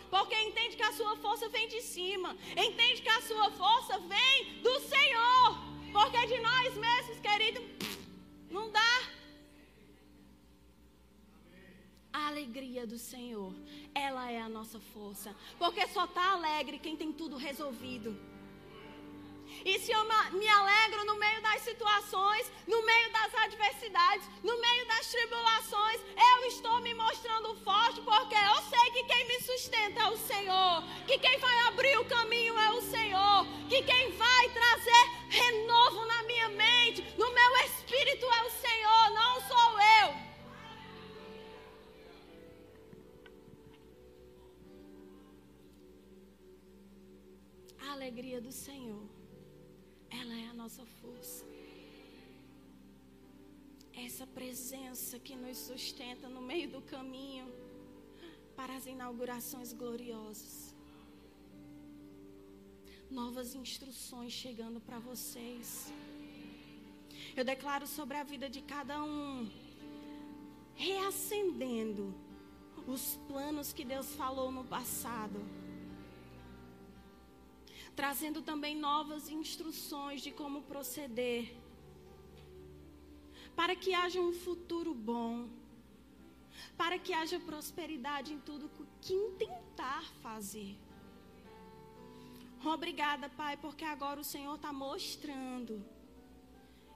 Porque 0.10 0.36
entende 0.36 0.76
que 0.76 0.84
a 0.84 0.92
sua 0.92 1.16
força 1.18 1.48
vem 1.50 1.68
de 1.68 1.82
cima. 1.82 2.36
Entende 2.52 3.02
que 3.02 3.10
a 3.10 3.22
sua 3.22 3.52
força 3.52 4.00
vem 4.00 4.62
do 4.62 4.80
Senhor. 4.94 5.48
Porque 5.92 6.28
de 6.28 6.40
nós 6.40 6.76
mesmos, 6.76 7.20
querido, 7.20 7.62
não 8.50 8.72
dá. 8.72 8.96
A 12.12 12.28
alegria 12.28 12.88
do 12.88 12.98
Senhor, 12.98 13.54
ela 13.94 14.32
é 14.32 14.42
a 14.42 14.50
nossa 14.50 14.80
força. 14.80 15.36
Porque 15.60 15.88
só 15.90 16.06
está 16.06 16.32
alegre 16.32 16.80
quem 16.80 16.96
tem 16.96 17.14
tudo 17.14 17.38
resolvido. 17.38 18.18
E 19.66 19.78
se 19.80 19.92
eu 19.92 20.04
me 20.34 20.48
alegro 20.48 21.06
no 21.06 21.16
meio 21.18 21.42
das 21.42 21.62
situações, 21.62 22.52
no 22.66 22.82
meio 22.86 23.12
das 23.12 23.34
adversidades, 23.36 24.30
no 24.44 24.60
meio 24.60 24.88
das 24.88 25.08
tribulações, 25.08 26.02
eu 26.16 26.46
estou 26.46 26.80
me 26.80 26.94
mostrando 26.94 27.56
forte 27.56 28.00
porque 28.02 28.36
eu 28.36 28.56
sei 28.64 28.92
que 28.92 29.04
quem 29.04 29.28
me 29.28 29.40
sustenta 29.42 30.02
é 30.02 30.08
o 30.08 30.18
Senhor, 30.18 30.84
que 31.06 31.18
quem 31.18 31.38
vai 31.40 31.60
abrir 31.68 31.98
o 31.98 32.06
caminho 32.06 32.58
é 32.58 32.70
o 32.72 32.82
Senhor, 32.82 33.46
que 33.68 33.82
quem 33.84 34.12
vai 34.12 34.50
trazer 34.50 35.06
renovo 35.30 36.06
na 36.06 36.24
minha 36.24 36.50
mente, 36.50 37.02
no 37.18 37.32
meu 37.32 37.58
espírito 37.66 38.26
é 38.26 38.44
o 38.44 38.50
Senhor, 38.50 39.10
não 39.12 39.42
sou 39.42 39.80
eu. 40.02 40.30
A 47.88 47.92
alegria 47.92 48.40
do 48.40 48.52
Senhor 48.52 49.19
ela 50.10 50.36
é 50.36 50.48
a 50.48 50.54
nossa 50.54 50.86
força. 50.86 51.46
Essa 53.94 54.26
presença 54.26 55.20
que 55.20 55.36
nos 55.36 55.58
sustenta 55.58 56.28
no 56.30 56.42
meio 56.42 56.70
do 56.70 56.82
caminho 56.82 57.48
para 58.56 58.76
as 58.76 58.86
inaugurações 58.86 59.74
gloriosas. 59.74 60.76
Novas 63.10 63.56
instruções 63.56 64.32
chegando 64.32 64.80
para 64.80 65.00
vocês. 65.00 65.92
Eu 67.36 67.44
declaro 67.44 67.88
sobre 67.88 68.18
a 68.18 68.24
vida 68.24 68.50
de 68.50 68.62
cada 68.62 69.04
um, 69.04 69.50
reacendendo 70.76 72.14
os 72.88 73.18
planos 73.28 73.74
que 73.74 73.84
Deus 73.84 74.16
falou 74.16 74.52
no 74.52 74.64
passado 74.64 75.40
trazendo 78.00 78.42
também 78.42 78.76
novas 78.78 79.28
instruções 79.28 80.22
de 80.22 80.32
como 80.32 80.62
proceder, 80.62 81.54
para 83.58 83.76
que 83.76 83.94
haja 83.94 84.22
um 84.22 84.32
futuro 84.32 84.94
bom, 84.94 85.50
para 86.78 86.98
que 86.98 87.12
haja 87.12 87.38
prosperidade 87.42 88.32
em 88.32 88.40
tudo 88.40 88.72
que 89.02 89.14
intentar 89.14 90.06
fazer. 90.24 90.78
Obrigada, 92.64 93.28
Pai, 93.28 93.58
porque 93.58 93.84
agora 93.84 94.22
o 94.22 94.24
Senhor 94.24 94.56
está 94.56 94.72
mostrando 94.72 95.84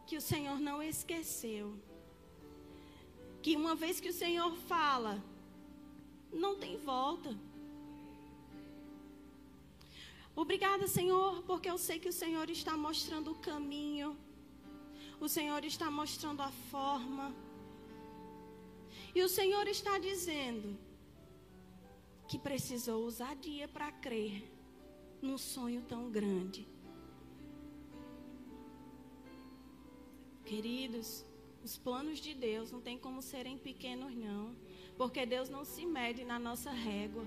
que 0.08 0.16
o 0.16 0.22
Senhor 0.22 0.58
não 0.58 0.82
esqueceu. 0.82 1.78
Que 3.42 3.58
uma 3.58 3.76
vez 3.76 4.00
que 4.00 4.08
o 4.08 4.20
Senhor 4.24 4.56
fala, 4.56 5.22
não 6.32 6.56
tem 6.56 6.78
volta. 6.78 7.38
Obrigada, 10.36 10.88
Senhor, 10.88 11.44
porque 11.44 11.70
eu 11.70 11.78
sei 11.78 12.00
que 12.00 12.10
o 12.10 12.14
Senhor 12.14 12.50
está 12.50 12.76
mostrando 12.76 13.32
o 13.32 13.36
caminho, 13.36 14.18
o 15.20 15.30
Senhor 15.30 15.64
está 15.64 15.92
mostrando 15.92 16.42
a 16.42 16.52
forma, 16.72 17.34
e 19.14 19.22
o 19.22 19.30
Senhor 19.30 19.68
está 19.68 20.00
dizendo 20.00 20.78
que 22.28 22.40
precisou 22.40 23.06
usar 23.06 23.36
dia 23.36 23.68
para 23.68 23.92
crer 23.92 24.52
num 25.22 25.38
sonho 25.38 25.84
tão 25.84 26.10
grande. 26.10 26.68
Queridos, 30.44 31.24
os 31.64 31.78
planos 31.78 32.20
de 32.20 32.34
Deus 32.34 32.72
não 32.72 32.82
tem 32.82 32.98
como 32.98 33.22
serem 33.22 33.58
pequenos, 33.58 34.16
não, 34.16 34.56
porque 34.98 35.28
Deus 35.28 35.48
não 35.48 35.64
se 35.64 35.86
mede 35.86 36.24
na 36.26 36.40
nossa 36.40 36.72
régua. 36.72 37.24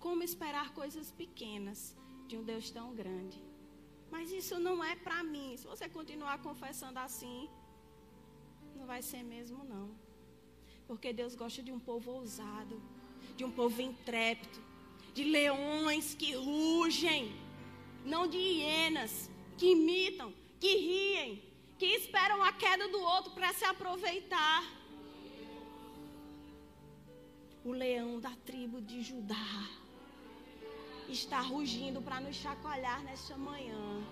Como 0.00 0.22
esperar 0.22 0.72
coisas 0.72 1.12
pequenas 1.12 1.94
de 2.26 2.36
um 2.38 2.42
Deus 2.42 2.70
tão 2.70 2.94
grande? 2.94 3.38
Mas 4.10 4.32
isso 4.32 4.58
não 4.58 4.82
é 4.82 4.96
para 4.96 5.22
mim. 5.22 5.54
Se 5.58 5.66
você 5.66 5.88
continuar 5.88 6.38
confessando 6.38 6.98
assim, 6.98 7.48
não 8.74 8.86
vai 8.86 9.02
ser 9.02 9.22
mesmo 9.22 9.62
não. 9.62 9.90
Porque 10.88 11.12
Deus 11.12 11.34
gosta 11.34 11.62
de 11.62 11.70
um 11.70 11.78
povo 11.78 12.10
ousado, 12.12 12.82
de 13.36 13.44
um 13.44 13.52
povo 13.52 13.80
intrépido, 13.82 14.58
de 15.12 15.22
leões 15.24 16.14
que 16.14 16.32
rugem, 16.34 17.30
não 18.04 18.26
de 18.26 18.38
hienas 18.38 19.30
que 19.58 19.72
imitam, 19.72 20.32
que 20.58 20.76
riem, 20.76 21.42
que 21.78 21.86
esperam 21.86 22.42
a 22.42 22.52
queda 22.54 22.88
do 22.88 23.00
outro 23.00 23.32
para 23.32 23.52
se 23.52 23.66
aproveitar. 23.66 24.64
O 27.62 27.72
leão 27.72 28.18
da 28.18 28.34
tribo 28.46 28.80
de 28.80 29.02
Judá 29.02 29.68
está 31.12 31.40
rugindo 31.40 32.00
para 32.00 32.20
nos 32.20 32.36
chacoalhar 32.36 33.02
nesta 33.02 33.36
manhã. 33.36 34.04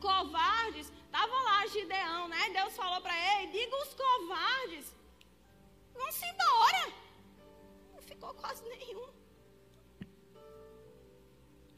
Covardes, 0.00 0.90
estava 1.04 1.34
lá 1.42 1.66
Gideão, 1.66 2.28
né? 2.28 2.50
Deus 2.50 2.74
falou 2.74 3.00
para 3.00 3.14
ele: 3.34 3.52
diga 3.52 3.76
os 3.82 3.94
covardes, 3.94 4.94
vão-se 5.92 6.24
embora. 6.24 6.92
Não 7.92 8.02
ficou 8.02 8.34
quase 8.34 8.62
nenhum. 8.68 9.08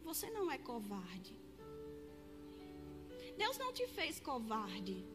Você 0.05 0.31
não 0.31 0.51
é 0.51 0.59
covarde. 0.59 1.37
Deus 3.37 3.57
não 3.59 3.73
te 3.73 3.87
fez 3.87 4.21
covarde. 4.21 5.12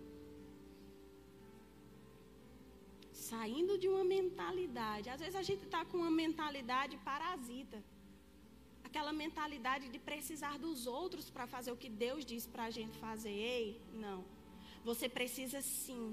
Saindo 3.29 3.73
de 3.81 3.87
uma 3.93 4.03
mentalidade. 4.17 5.09
Às 5.13 5.19
vezes 5.23 5.37
a 5.43 5.45
gente 5.49 5.63
está 5.67 5.83
com 5.89 5.97
uma 6.03 6.13
mentalidade 6.23 6.95
parasita. 7.09 7.79
Aquela 8.87 9.13
mentalidade 9.23 9.85
de 9.93 9.99
precisar 10.09 10.55
dos 10.65 10.87
outros 10.99 11.29
para 11.35 11.45
fazer 11.55 11.71
o 11.73 11.81
que 11.83 11.89
Deus 12.05 12.21
diz 12.31 12.43
para 12.53 12.65
a 12.69 12.73
gente 12.77 12.95
fazer. 13.05 13.35
Ei, 13.57 13.81
não. 14.05 14.19
Você 14.89 15.07
precisa 15.19 15.59
sim 15.61 16.03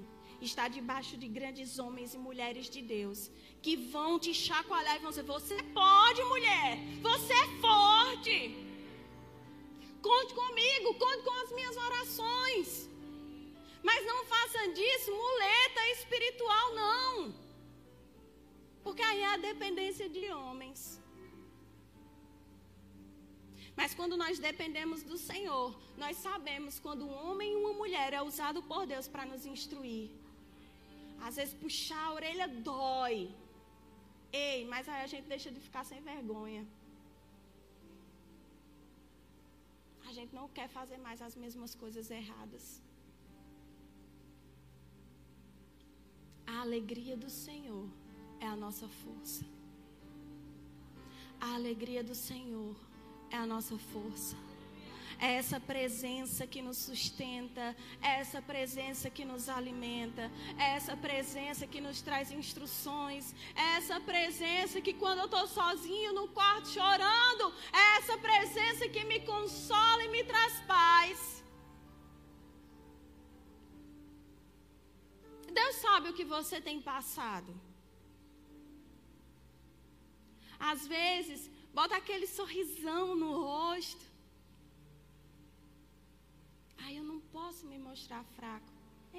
estar 0.40 0.68
debaixo 0.68 1.16
de 1.22 1.29
grandes 1.38 1.79
homens 1.79 2.14
e 2.16 2.18
mulheres 2.18 2.68
de 2.74 2.83
Deus 2.96 3.31
que 3.62 3.74
vão 3.94 4.18
te 4.24 4.33
chacoalhar 4.46 4.96
e 4.96 5.03
vão 5.05 5.12
dizer: 5.14 5.27
Você 5.37 5.57
pode, 5.81 6.22
mulher. 6.35 6.70
Você 7.09 7.33
é 7.44 7.46
forte. 7.66 8.37
Conte 10.09 10.35
comigo, 10.42 10.88
conte 11.05 11.22
com 11.29 11.37
as 11.42 11.53
minhas 11.53 11.77
orações. 11.77 12.66
Mas 13.88 14.07
não 14.11 14.20
façam 14.35 14.64
disso 14.77 15.11
muleta 15.25 15.83
espiritual, 15.97 16.66
não. 16.83 17.35
Porque 18.85 19.03
aí 19.09 19.20
é 19.29 19.33
a 19.33 19.44
dependência 19.51 20.07
de 20.16 20.25
homens. 20.40 20.81
Mas 23.79 23.94
quando 23.99 24.16
nós 24.23 24.38
dependemos 24.49 25.01
do 25.11 25.16
Senhor, 25.31 25.68
nós 26.03 26.16
sabemos 26.29 26.79
quando 26.85 27.07
um 27.09 27.14
homem 27.25 27.53
e 27.53 27.57
uma 27.62 27.73
mulher 27.81 28.11
é 28.18 28.23
usado 28.31 28.62
por 28.70 28.83
Deus 28.92 29.09
para 29.14 29.27
nos 29.33 29.44
instruir. 29.55 30.11
Às 31.27 31.37
vezes 31.37 31.55
puxar 31.64 32.05
a 32.07 32.14
orelha 32.18 32.47
dói. 32.70 33.18
Ei, 34.33 34.64
mas 34.73 34.88
aí 34.88 35.03
a 35.03 35.11
gente 35.12 35.27
deixa 35.35 35.51
de 35.57 35.61
ficar 35.66 35.85
sem 35.90 36.01
vergonha. 36.12 36.64
A 40.09 40.12
gente 40.16 40.35
não 40.38 40.49
quer 40.57 40.68
fazer 40.79 40.99
mais 41.07 41.20
as 41.29 41.35
mesmas 41.44 41.75
coisas 41.75 42.11
erradas. 42.11 42.66
A 46.46 46.61
alegria 46.61 47.16
do 47.16 47.30
Senhor 47.30 47.88
é 48.40 48.46
a 48.46 48.57
nossa 48.57 48.88
força. 48.88 49.44
A 51.40 51.54
alegria 51.54 52.02
do 52.02 52.14
Senhor 52.14 52.74
é 53.30 53.37
a 53.37 53.46
nossa 53.46 53.76
força. 53.78 54.37
é 55.20 55.35
essa 55.35 55.61
presença 55.61 56.46
que 56.46 56.61
nos 56.61 56.78
sustenta, 56.78 57.76
é 58.02 58.20
essa 58.20 58.42
presença 58.42 59.09
que 59.09 59.24
nos 59.24 59.48
alimenta, 59.48 60.30
é 60.59 60.74
essa 60.76 60.96
presença 60.96 61.66
que 61.66 61.80
nos 61.80 62.02
traz 62.02 62.30
instruções, 62.30 63.35
é 63.54 63.76
essa 63.76 64.00
presença 64.00 64.80
que 64.80 64.92
quando 64.92 65.20
eu 65.20 65.26
estou 65.26 65.46
sozinho 65.46 66.12
no 66.12 66.28
quarto 66.28 66.68
chorando, 66.68 67.52
é 67.72 67.98
essa 67.98 68.18
presença 68.18 68.88
que 68.88 69.04
me 69.04 69.20
consola 69.20 70.02
e 70.04 70.09
me 70.09 70.24
traz 70.24 70.61
paz. 70.66 71.43
Deus 75.60 75.76
sabe 75.86 76.08
o 76.08 76.16
que 76.18 76.26
você 76.36 76.60
tem 76.68 76.78
passado. 76.92 77.52
Às 80.70 80.86
vezes, 80.86 81.40
bota 81.78 81.94
aquele 81.96 82.26
sorrisão 82.38 83.14
no 83.22 83.30
rosto. 83.42 84.04
Ai, 86.82 86.92
eu 86.98 87.04
não 87.10 87.20
posso 87.36 87.62
me 87.70 87.78
mostrar 87.78 88.22
fraco. 88.36 88.72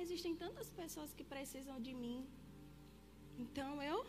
Existem 0.04 0.36
tantas 0.44 0.70
pessoas 0.82 1.14
que 1.18 1.24
precisam 1.24 1.78
de 1.88 1.94
mim. 1.94 2.20
Então 3.44 3.72
eu. 3.92 4.00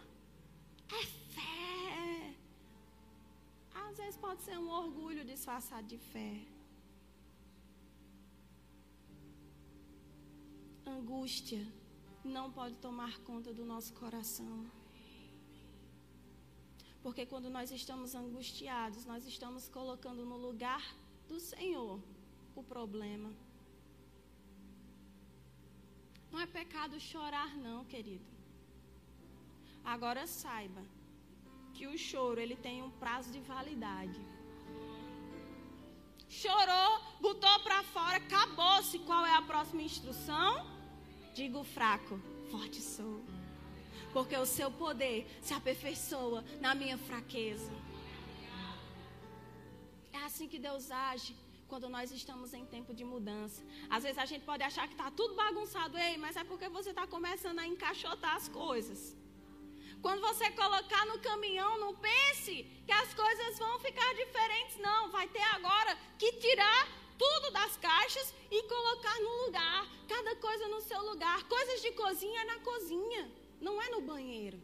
É 1.01 1.03
fé. 1.37 2.35
Às 3.85 3.97
vezes 3.99 4.17
pode 4.27 4.43
ser 4.43 4.57
um 4.59 4.71
orgulho 4.83 5.25
disfarçado 5.25 5.87
de 5.87 5.99
fé. 6.13 6.33
Angústia 10.97 11.65
não 12.27 12.51
pode 12.51 12.77
tomar 12.77 13.19
conta 13.21 13.53
do 13.53 13.65
nosso 13.65 13.93
coração. 13.95 14.67
Porque 17.03 17.25
quando 17.25 17.49
nós 17.49 17.71
estamos 17.71 18.15
angustiados, 18.15 19.05
nós 19.05 19.27
estamos 19.27 19.69
colocando 19.69 20.25
no 20.25 20.37
lugar 20.37 20.83
do 21.29 21.39
Senhor 21.39 22.01
o 22.55 22.63
problema. 22.63 23.33
Não 26.33 26.41
é 26.41 26.47
pecado 26.47 26.99
chorar, 26.99 27.57
não, 27.57 27.85
querido. 27.85 28.27
Agora 29.85 30.27
saiba 30.27 30.83
que 31.73 31.87
o 31.87 31.97
choro 31.97 32.41
ele 32.41 32.57
tem 32.57 32.83
um 32.83 32.91
prazo 32.91 33.31
de 33.31 33.41
validade. 33.41 34.21
Chorou, 36.29 37.01
botou 37.21 37.61
para 37.61 37.83
fora, 37.85 38.17
acabou-se. 38.17 38.99
Qual 39.01 39.25
é 39.25 39.35
a 39.35 39.43
próxima 39.43 39.83
instrução? 39.83 40.76
Digo 41.39 41.63
fraco, 41.63 42.19
forte 42.51 42.81
sou. 42.81 43.17
Porque 44.11 44.35
o 44.39 44.47
seu 44.47 44.71
poder 44.71 45.19
se 45.43 45.53
aperfeiçoa 45.53 46.43
na 46.63 46.75
minha 46.75 46.97
fraqueza. 46.97 47.71
É 50.15 50.21
assim 50.29 50.49
que 50.49 50.59
Deus 50.59 50.91
age 50.91 51.37
quando 51.69 51.91
nós 51.91 52.11
estamos 52.11 52.55
em 52.55 52.65
tempo 52.65 52.95
de 52.95 53.05
mudança. 53.05 53.63
Às 53.91 54.05
vezes 54.05 54.17
a 54.17 54.25
gente 54.25 54.47
pode 54.47 54.63
achar 54.63 54.87
que 54.89 54.95
está 54.95 55.11
tudo 55.11 55.35
bagunçado, 55.35 55.99
ei, 55.99 56.17
mas 56.17 56.37
é 56.37 56.45
porque 56.45 56.71
você 56.71 56.91
está 56.91 57.07
começando 57.07 57.59
a 57.59 57.67
encaixotar 57.67 58.35
as 58.37 58.49
coisas. 58.49 59.15
Quando 60.01 60.23
você 60.23 60.51
colocar 60.53 61.05
no 61.05 61.19
caminhão, 61.19 61.79
não 61.79 61.95
pense 61.97 62.55
que 62.87 62.93
as 62.93 63.13
coisas 63.13 63.59
vão 63.59 63.79
ficar 63.81 64.11
diferentes, 64.15 64.79
não. 64.79 65.11
Vai 65.11 65.29
ter 65.29 65.47
agora 65.59 65.99
que 66.19 66.33
tirar 66.33 66.89
tudo 67.19 67.51
das 67.51 67.77
caixas 67.77 68.35
e 68.51 68.63
colocar 68.63 69.21
no 69.21 69.45
lugar, 69.45 69.96
coisa 70.37 70.69
no 70.69 70.81
seu 70.81 71.01
lugar. 71.11 71.39
Coisas 71.49 71.81
de 71.85 71.93
cozinha 71.93 72.41
é 72.43 72.45
na 72.53 72.59
cozinha, 72.61 73.23
não 73.61 73.75
é 73.81 73.89
no 73.95 74.01
banheiro. 74.13 74.61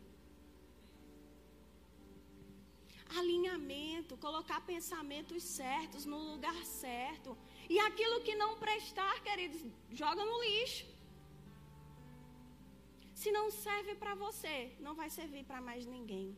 Alinhamento, 3.19 4.17
colocar 4.27 4.61
pensamentos 4.73 5.43
certos 5.43 6.05
no 6.13 6.19
lugar 6.33 6.59
certo. 6.65 7.37
E 7.69 7.79
aquilo 7.89 8.23
que 8.27 8.35
não 8.35 8.59
prestar, 8.59 9.15
queridos, 9.23 9.61
joga 9.91 10.25
no 10.25 10.39
lixo. 10.45 10.87
Se 13.23 13.31
não 13.31 13.51
serve 13.51 13.95
para 13.95 14.15
você, 14.15 14.57
não 14.81 14.95
vai 15.01 15.09
servir 15.19 15.45
para 15.45 15.61
mais 15.61 15.85
ninguém. 15.87 16.37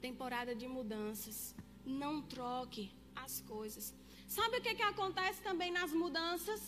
Temporada 0.00 0.54
de 0.54 0.66
mudanças. 0.66 1.54
Não 2.02 2.20
troque 2.34 2.84
as 3.14 3.40
coisas. 3.40 3.94
Sabe 4.36 4.58
o 4.58 4.62
que, 4.64 4.76
que 4.78 4.82
acontece 4.90 5.40
também 5.42 5.70
nas 5.78 5.92
mudanças? 6.02 6.60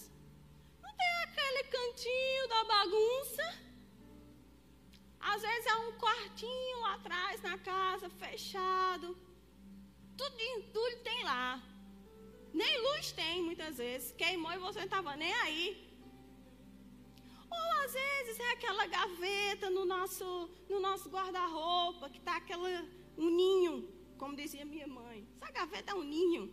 Não 0.84 0.92
tem 1.00 1.12
aquele 1.26 1.62
cantinho 1.74 2.48
da 2.52 2.64
bagunça. 2.64 3.46
Às 5.32 5.42
vezes 5.42 5.66
é 5.66 5.76
um 5.84 5.92
quartinho 5.92 6.80
lá 6.80 6.94
atrás 6.94 7.40
na 7.40 7.56
casa, 7.58 8.10
fechado. 8.22 9.16
Tudo, 10.16 10.36
tudo 10.72 10.96
tem 11.04 11.22
lá. 11.22 11.62
Nem 12.52 12.82
luz 12.86 13.12
tem 13.12 13.40
muitas 13.48 13.76
vezes. 13.76 14.10
Queimou 14.22 14.52
e 14.52 14.58
você 14.58 14.80
não 14.80 14.86
estava 14.86 15.16
nem 15.16 15.32
aí. 15.44 15.64
Ou 17.48 17.70
às 17.84 17.92
vezes 17.92 18.40
é 18.40 18.50
aquela 18.56 18.86
gaveta 18.86 19.70
no 19.70 19.84
nosso, 19.84 20.50
no 20.68 20.80
nosso 20.80 21.08
guarda-roupa, 21.08 22.10
que 22.10 22.18
está 22.18 22.36
aquela 22.38 22.68
um 23.16 23.30
ninho 23.30 24.02
como 24.22 24.36
dizia 24.36 24.64
minha 24.64 24.86
mãe, 24.86 25.26
essa 25.34 25.50
gaveta 25.50 25.90
é 25.90 25.94
um 25.96 26.04
ninho. 26.04 26.44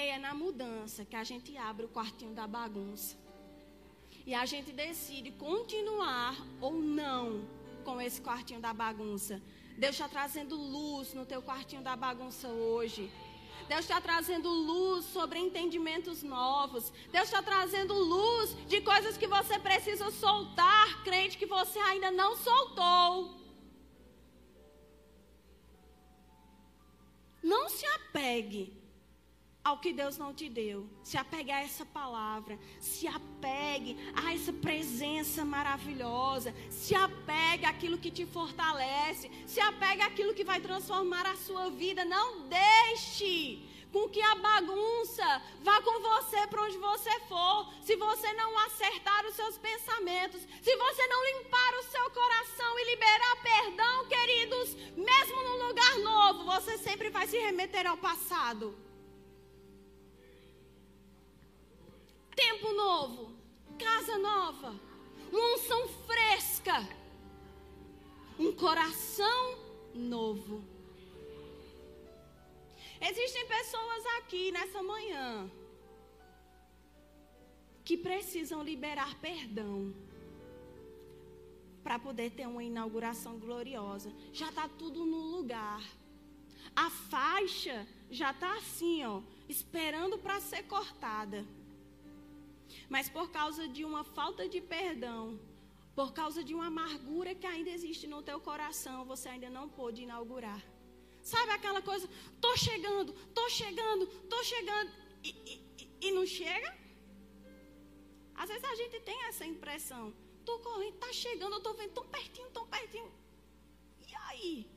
Ei, 0.00 0.08
é 0.10 0.18
na 0.18 0.34
mudança 0.34 1.04
que 1.04 1.14
a 1.14 1.22
gente 1.22 1.56
abre 1.56 1.84
o 1.86 1.88
quartinho 1.96 2.34
da 2.34 2.46
bagunça. 2.48 3.16
E 4.26 4.34
a 4.34 4.44
gente 4.44 4.72
decide 4.72 5.30
continuar 5.30 6.34
ou 6.60 6.72
não 7.00 7.48
com 7.84 8.00
esse 8.00 8.20
quartinho 8.20 8.60
da 8.60 8.72
bagunça. 8.72 9.40
Deus 9.78 9.94
está 9.94 10.08
trazendo 10.08 10.56
luz 10.56 11.14
no 11.14 11.24
teu 11.24 11.40
quartinho 11.40 11.80
da 11.80 11.94
bagunça 11.94 12.48
hoje. 12.48 13.08
Deus 13.68 13.82
está 13.82 14.00
trazendo 14.00 14.48
luz 14.48 15.04
sobre 15.16 15.38
entendimentos 15.38 16.24
novos. 16.24 16.92
Deus 17.12 17.26
está 17.26 17.40
trazendo 17.40 17.94
luz 17.94 18.56
de 18.66 18.80
coisas 18.80 19.16
que 19.16 19.28
você 19.28 19.60
precisa 19.60 20.10
soltar, 20.10 21.04
crente, 21.04 21.38
que 21.38 21.46
você 21.46 21.78
ainda 21.78 22.10
não 22.10 22.36
soltou. 22.36 23.38
Não 27.40 27.68
se 27.68 27.86
apegue 27.86 28.83
ao 29.64 29.78
que 29.78 29.92
Deus 29.94 30.18
não 30.18 30.34
te 30.34 30.48
deu. 30.48 30.86
Se 31.02 31.16
apegue 31.16 31.50
a 31.50 31.62
essa 31.62 31.86
palavra. 31.86 32.58
Se 32.78 33.06
apegue 33.06 33.96
a 34.14 34.34
essa 34.34 34.52
presença 34.52 35.42
maravilhosa. 35.42 36.54
Se 36.70 36.94
apegue 36.94 37.64
àquilo 37.64 37.96
que 37.96 38.10
te 38.10 38.26
fortalece. 38.26 39.30
Se 39.46 39.60
apegue 39.60 40.02
àquilo 40.02 40.34
que 40.34 40.44
vai 40.44 40.60
transformar 40.60 41.26
a 41.26 41.36
sua 41.36 41.70
vida. 41.70 42.04
Não 42.04 42.46
deixe 42.46 43.66
com 43.90 44.08
que 44.08 44.20
a 44.20 44.34
bagunça 44.34 45.42
vá 45.62 45.80
com 45.80 46.00
você 46.00 46.46
para 46.48 46.62
onde 46.62 46.76
você 46.76 47.20
for. 47.20 47.72
Se 47.80 47.96
você 47.96 48.32
não 48.34 48.58
acertar 48.66 49.24
os 49.24 49.34
seus 49.34 49.56
pensamentos, 49.56 50.42
se 50.60 50.76
você 50.76 51.06
não 51.06 51.24
limpar 51.32 51.74
o 51.78 51.82
seu 51.84 52.10
coração 52.10 52.78
e 52.80 52.90
liberar 52.90 53.36
perdão, 53.42 54.06
queridos, 54.06 54.74
mesmo 54.96 55.42
num 55.44 55.68
lugar 55.68 55.98
novo, 56.00 56.44
você 56.44 56.76
sempre 56.76 57.08
vai 57.08 57.26
se 57.28 57.38
remeter 57.38 57.86
ao 57.86 57.96
passado. 57.96 58.76
Tempo 62.46 62.74
novo, 62.74 63.32
casa 63.78 64.18
nova, 64.18 64.78
uma 65.32 65.54
unção 65.54 65.88
fresca, 66.06 66.86
um 68.38 68.52
coração 68.52 69.58
novo. 69.94 70.62
Existem 73.00 73.46
pessoas 73.46 74.04
aqui 74.18 74.52
nessa 74.52 74.82
manhã 74.82 75.50
que 77.82 77.96
precisam 77.96 78.62
liberar 78.62 79.18
perdão 79.20 79.94
para 81.82 81.98
poder 81.98 82.30
ter 82.32 82.46
uma 82.46 82.62
inauguração 82.62 83.38
gloriosa. 83.38 84.12
Já 84.34 84.50
está 84.50 84.68
tudo 84.68 85.06
no 85.06 85.20
lugar. 85.34 85.82
A 86.76 86.90
faixa 86.90 87.86
já 88.10 88.32
está 88.32 88.54
assim, 88.58 89.02
ó, 89.02 89.22
esperando 89.48 90.18
para 90.18 90.40
ser 90.40 90.64
cortada. 90.64 91.46
Mas 92.88 93.08
por 93.08 93.30
causa 93.30 93.66
de 93.66 93.84
uma 93.84 94.04
falta 94.04 94.48
de 94.48 94.60
perdão, 94.60 95.40
por 95.94 96.12
causa 96.12 96.42
de 96.42 96.54
uma 96.54 96.66
amargura 96.66 97.34
que 97.34 97.46
ainda 97.46 97.70
existe 97.70 98.06
no 98.06 98.22
teu 98.22 98.40
coração, 98.40 99.04
você 99.04 99.28
ainda 99.28 99.48
não 99.48 99.68
pôde 99.68 100.02
inaugurar. 100.02 100.62
Sabe 101.22 101.52
aquela 101.52 101.80
coisa, 101.80 102.08
tô 102.40 102.56
chegando, 102.56 103.12
tô 103.32 103.48
chegando, 103.48 104.06
tô 104.28 104.42
chegando 104.44 104.90
e, 105.22 105.30
e, 105.30 106.08
e 106.08 106.12
não 106.12 106.26
chega? 106.26 106.76
Às 108.34 108.48
vezes 108.48 108.64
a 108.64 108.74
gente 108.74 109.00
tem 109.00 109.18
essa 109.24 109.46
impressão. 109.46 110.12
Tô 110.44 110.58
correndo, 110.58 110.96
tá 110.96 111.12
chegando, 111.12 111.54
eu 111.54 111.62
tô 111.62 111.72
vendo 111.72 111.92
tão 111.92 112.06
pertinho, 112.06 112.50
tão 112.50 112.66
pertinho. 112.66 113.10
E 114.06 114.14
aí? 114.14 114.70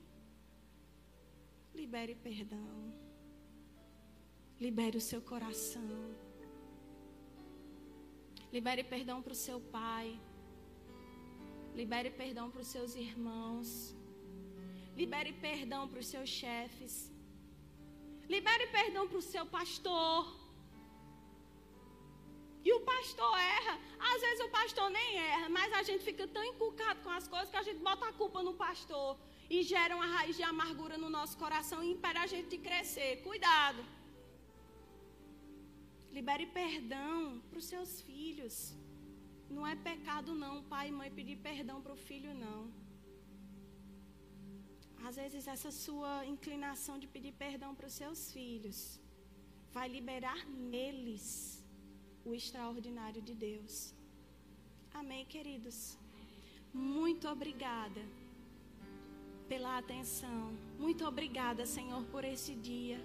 Libere 1.76 2.16
perdão. 2.16 2.94
Libere 4.60 4.98
o 4.98 5.02
seu 5.02 5.22
coração. 5.22 6.16
Libere 8.56 8.84
perdão 8.84 9.22
para 9.22 9.34
o 9.34 9.42
seu 9.48 9.60
pai. 9.60 10.08
Libere 11.80 12.10
perdão 12.22 12.50
para 12.52 12.62
os 12.62 12.70
seus 12.76 12.96
irmãos. 12.96 13.70
Libere 14.96 15.34
perdão 15.34 15.88
para 15.90 16.00
os 16.04 16.08
seus 16.08 16.30
chefes. 16.30 16.94
Libere 18.34 18.68
perdão 18.78 19.08
para 19.08 19.20
o 19.20 19.28
seu 19.34 19.46
pastor. 19.46 20.22
E 22.68 22.72
o 22.78 22.80
pastor 22.92 23.34
erra. 23.58 23.76
Às 24.12 24.22
vezes 24.26 24.42
o 24.46 24.50
pastor 24.50 24.90
nem 24.90 25.10
erra, 25.34 25.50
mas 25.58 25.72
a 25.80 25.84
gente 25.90 26.04
fica 26.10 26.26
tão 26.28 26.44
inculcado 26.52 27.00
com 27.04 27.12
as 27.20 27.28
coisas 27.28 27.50
que 27.52 27.62
a 27.62 27.68
gente 27.68 27.80
bota 27.90 28.08
a 28.08 28.14
culpa 28.22 28.42
no 28.48 28.54
pastor. 28.66 29.10
E 29.50 29.64
gera 29.64 29.96
uma 29.96 30.10
raiz 30.16 30.36
de 30.40 30.44
amargura 30.44 30.98
no 30.98 31.10
nosso 31.10 31.38
coração 31.44 31.80
e 31.84 31.92
impede 31.92 32.20
a 32.26 32.28
gente 32.34 32.50
de 32.56 32.58
crescer. 32.58 33.12
Cuidado. 33.28 33.82
Libere 36.18 36.46
perdão 36.62 37.40
para 37.48 37.60
os 37.62 37.68
seus 37.72 37.90
filhos. 38.08 38.56
Não 39.56 39.64
é 39.72 39.76
pecado 39.90 40.32
não, 40.44 40.56
pai 40.72 40.86
e 40.90 40.96
mãe 41.00 41.10
pedir 41.18 41.38
perdão 41.50 41.78
para 41.84 41.94
o 41.96 42.04
filho 42.08 42.32
não. 42.46 42.62
Às 45.08 45.16
vezes 45.22 45.44
essa 45.54 45.72
sua 45.84 46.14
inclinação 46.34 46.96
de 47.02 47.08
pedir 47.16 47.34
perdão 47.44 47.72
para 47.76 47.90
os 47.90 47.98
seus 48.02 48.22
filhos 48.36 48.80
vai 49.76 49.88
liberar 49.98 50.40
neles 50.74 51.24
o 52.26 52.34
extraordinário 52.40 53.22
de 53.22 53.36
Deus. 53.48 53.74
Amém, 55.02 55.24
queridos. 55.36 55.78
Muito 56.74 57.28
obrigada 57.36 58.02
pela 59.52 59.78
atenção. 59.78 60.42
Muito 60.80 61.06
obrigada, 61.12 61.64
Senhor, 61.78 62.04
por 62.16 62.26
esse 62.34 62.56
dia. 62.72 63.00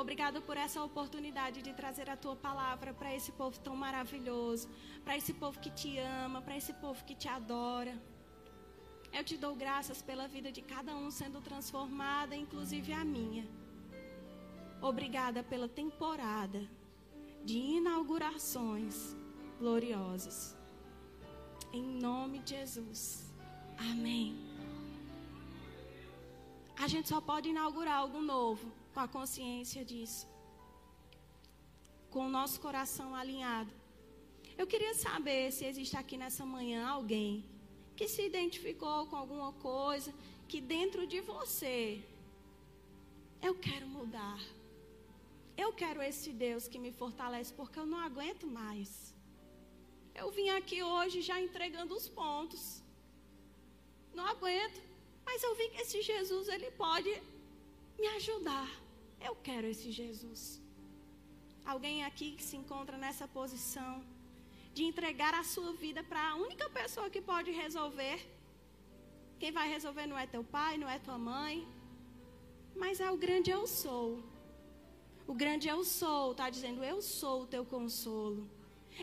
Obrigada 0.00 0.40
por 0.40 0.56
essa 0.56 0.82
oportunidade 0.82 1.60
de 1.60 1.72
trazer 1.74 2.08
a 2.08 2.16
tua 2.16 2.34
palavra 2.34 2.94
para 2.94 3.14
esse 3.14 3.30
povo 3.32 3.60
tão 3.60 3.76
maravilhoso, 3.76 4.66
para 5.04 5.14
esse 5.14 5.34
povo 5.34 5.60
que 5.60 5.70
te 5.70 5.98
ama, 5.98 6.40
para 6.40 6.56
esse 6.56 6.72
povo 6.72 7.04
que 7.04 7.14
te 7.14 7.28
adora. 7.28 7.94
Eu 9.12 9.22
te 9.22 9.36
dou 9.36 9.54
graças 9.54 10.00
pela 10.00 10.26
vida 10.26 10.50
de 10.50 10.62
cada 10.62 10.96
um 10.96 11.10
sendo 11.10 11.42
transformada, 11.42 12.34
inclusive 12.34 12.94
a 12.94 13.04
minha. 13.04 13.46
Obrigada 14.80 15.42
pela 15.42 15.68
temporada 15.68 16.66
de 17.44 17.58
inaugurações 17.58 19.14
gloriosas. 19.58 20.56
Em 21.74 21.82
nome 21.82 22.38
de 22.38 22.56
Jesus. 22.56 23.30
Amém. 23.76 24.34
A 26.78 26.88
gente 26.88 27.06
só 27.06 27.20
pode 27.20 27.50
inaugurar 27.50 27.98
algo 27.98 28.22
novo 28.22 28.79
com 28.92 29.00
a 29.00 29.08
consciência 29.08 29.84
disso. 29.84 30.26
Com 32.10 32.26
o 32.26 32.34
nosso 32.38 32.60
coração 32.60 33.14
alinhado. 33.14 33.72
Eu 34.58 34.66
queria 34.66 34.94
saber 34.94 35.52
se 35.52 35.64
existe 35.64 35.96
aqui 35.96 36.16
nessa 36.22 36.44
manhã 36.44 36.80
alguém 36.86 37.44
que 37.96 38.08
se 38.08 38.22
identificou 38.30 39.06
com 39.06 39.16
alguma 39.16 39.52
coisa 39.52 40.12
que 40.48 40.60
dentro 40.60 41.06
de 41.06 41.20
você 41.20 42.02
eu 43.48 43.54
quero 43.66 43.86
mudar. 43.86 44.40
Eu 45.56 45.72
quero 45.80 46.02
esse 46.10 46.30
Deus 46.44 46.66
que 46.68 46.78
me 46.84 46.92
fortalece 47.00 47.52
porque 47.58 47.78
eu 47.78 47.86
não 47.92 48.00
aguento 48.08 48.46
mais. 48.46 49.14
Eu 50.14 50.28
vim 50.36 50.48
aqui 50.50 50.82
hoje 50.82 51.18
já 51.22 51.40
entregando 51.40 51.94
os 51.94 52.08
pontos. 52.20 52.82
Não 54.18 54.26
aguento, 54.26 54.80
mas 55.24 55.42
eu 55.42 55.54
vi 55.58 55.68
que 55.70 55.80
esse 55.82 56.02
Jesus 56.02 56.48
ele 56.48 56.70
pode 56.72 57.10
me 58.00 58.08
ajudar. 58.18 58.68
Eu 59.28 59.34
quero 59.46 59.66
esse 59.66 59.90
Jesus. 60.00 60.42
Alguém 61.72 61.96
aqui 62.04 62.28
que 62.36 62.42
se 62.42 62.56
encontra 62.56 62.96
nessa 62.96 63.26
posição 63.28 64.02
de 64.72 64.82
entregar 64.84 65.34
a 65.34 65.44
sua 65.44 65.72
vida 65.84 66.02
para 66.02 66.22
a 66.30 66.36
única 66.46 66.68
pessoa 66.70 67.10
que 67.10 67.20
pode 67.20 67.50
resolver. 67.50 68.18
Quem 69.38 69.52
vai 69.52 69.68
resolver 69.68 70.06
não 70.06 70.18
é 70.18 70.26
teu 70.26 70.42
pai, 70.42 70.78
não 70.78 70.88
é 70.88 70.98
tua 70.98 71.18
mãe, 71.18 71.66
mas 72.74 73.00
é 73.00 73.10
o 73.10 73.16
grande 73.16 73.50
eu 73.50 73.66
sou. 73.66 74.22
O 75.26 75.34
grande 75.34 75.68
eu 75.68 75.84
sou 75.84 76.32
está 76.32 76.48
dizendo: 76.48 76.82
Eu 76.82 77.00
sou 77.02 77.42
o 77.42 77.46
teu 77.46 77.64
consolo. 77.64 78.48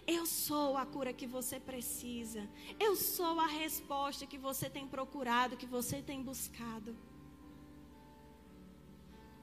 Eu 0.06 0.26
sou 0.26 0.78
a 0.78 0.86
cura 0.86 1.14
que 1.14 1.26
você 1.26 1.60
precisa. 1.60 2.48
Eu 2.80 2.96
sou 2.96 3.40
a 3.40 3.48
resposta 3.48 4.26
que 4.26 4.38
você 4.38 4.70
tem 4.70 4.88
procurado, 4.88 5.58
que 5.58 5.66
você 5.66 6.02
tem 6.02 6.22
buscado. 6.22 6.96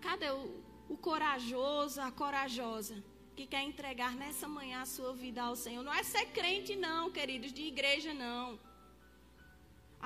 Cadê 0.07 0.31
o, 0.31 0.43
o 0.95 0.97
corajoso, 1.09 1.99
a 2.09 2.11
corajosa, 2.23 2.97
que 3.37 3.47
quer 3.53 3.63
entregar 3.71 4.13
nessa 4.23 4.47
manhã 4.57 4.83
a 4.83 4.91
sua 4.95 5.13
vida 5.23 5.41
ao 5.43 5.57
Senhor? 5.65 5.83
Não 5.83 5.95
é 6.01 6.03
ser 6.03 6.27
crente, 6.39 6.77
não, 6.77 7.11
queridos, 7.19 7.53
de 7.59 7.63
igreja, 7.73 8.13
não. 8.13 8.47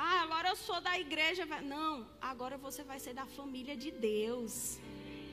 Ah, 0.07 0.20
agora 0.24 0.51
eu 0.51 0.57
sou 0.57 0.80
da 0.80 0.94
igreja. 1.07 1.44
Não, 1.74 1.92
agora 2.30 2.57
você 2.66 2.84
vai 2.90 3.01
ser 3.05 3.14
da 3.20 3.26
família 3.26 3.76
de 3.84 3.90
Deus. 3.90 4.78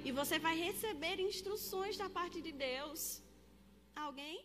E 0.03 0.11
você 0.19 0.39
vai 0.39 0.55
receber 0.67 1.19
instruções 1.19 1.95
da 1.95 2.09
parte 2.09 2.41
de 2.47 2.51
Deus. 2.51 3.21
Alguém? 3.95 4.43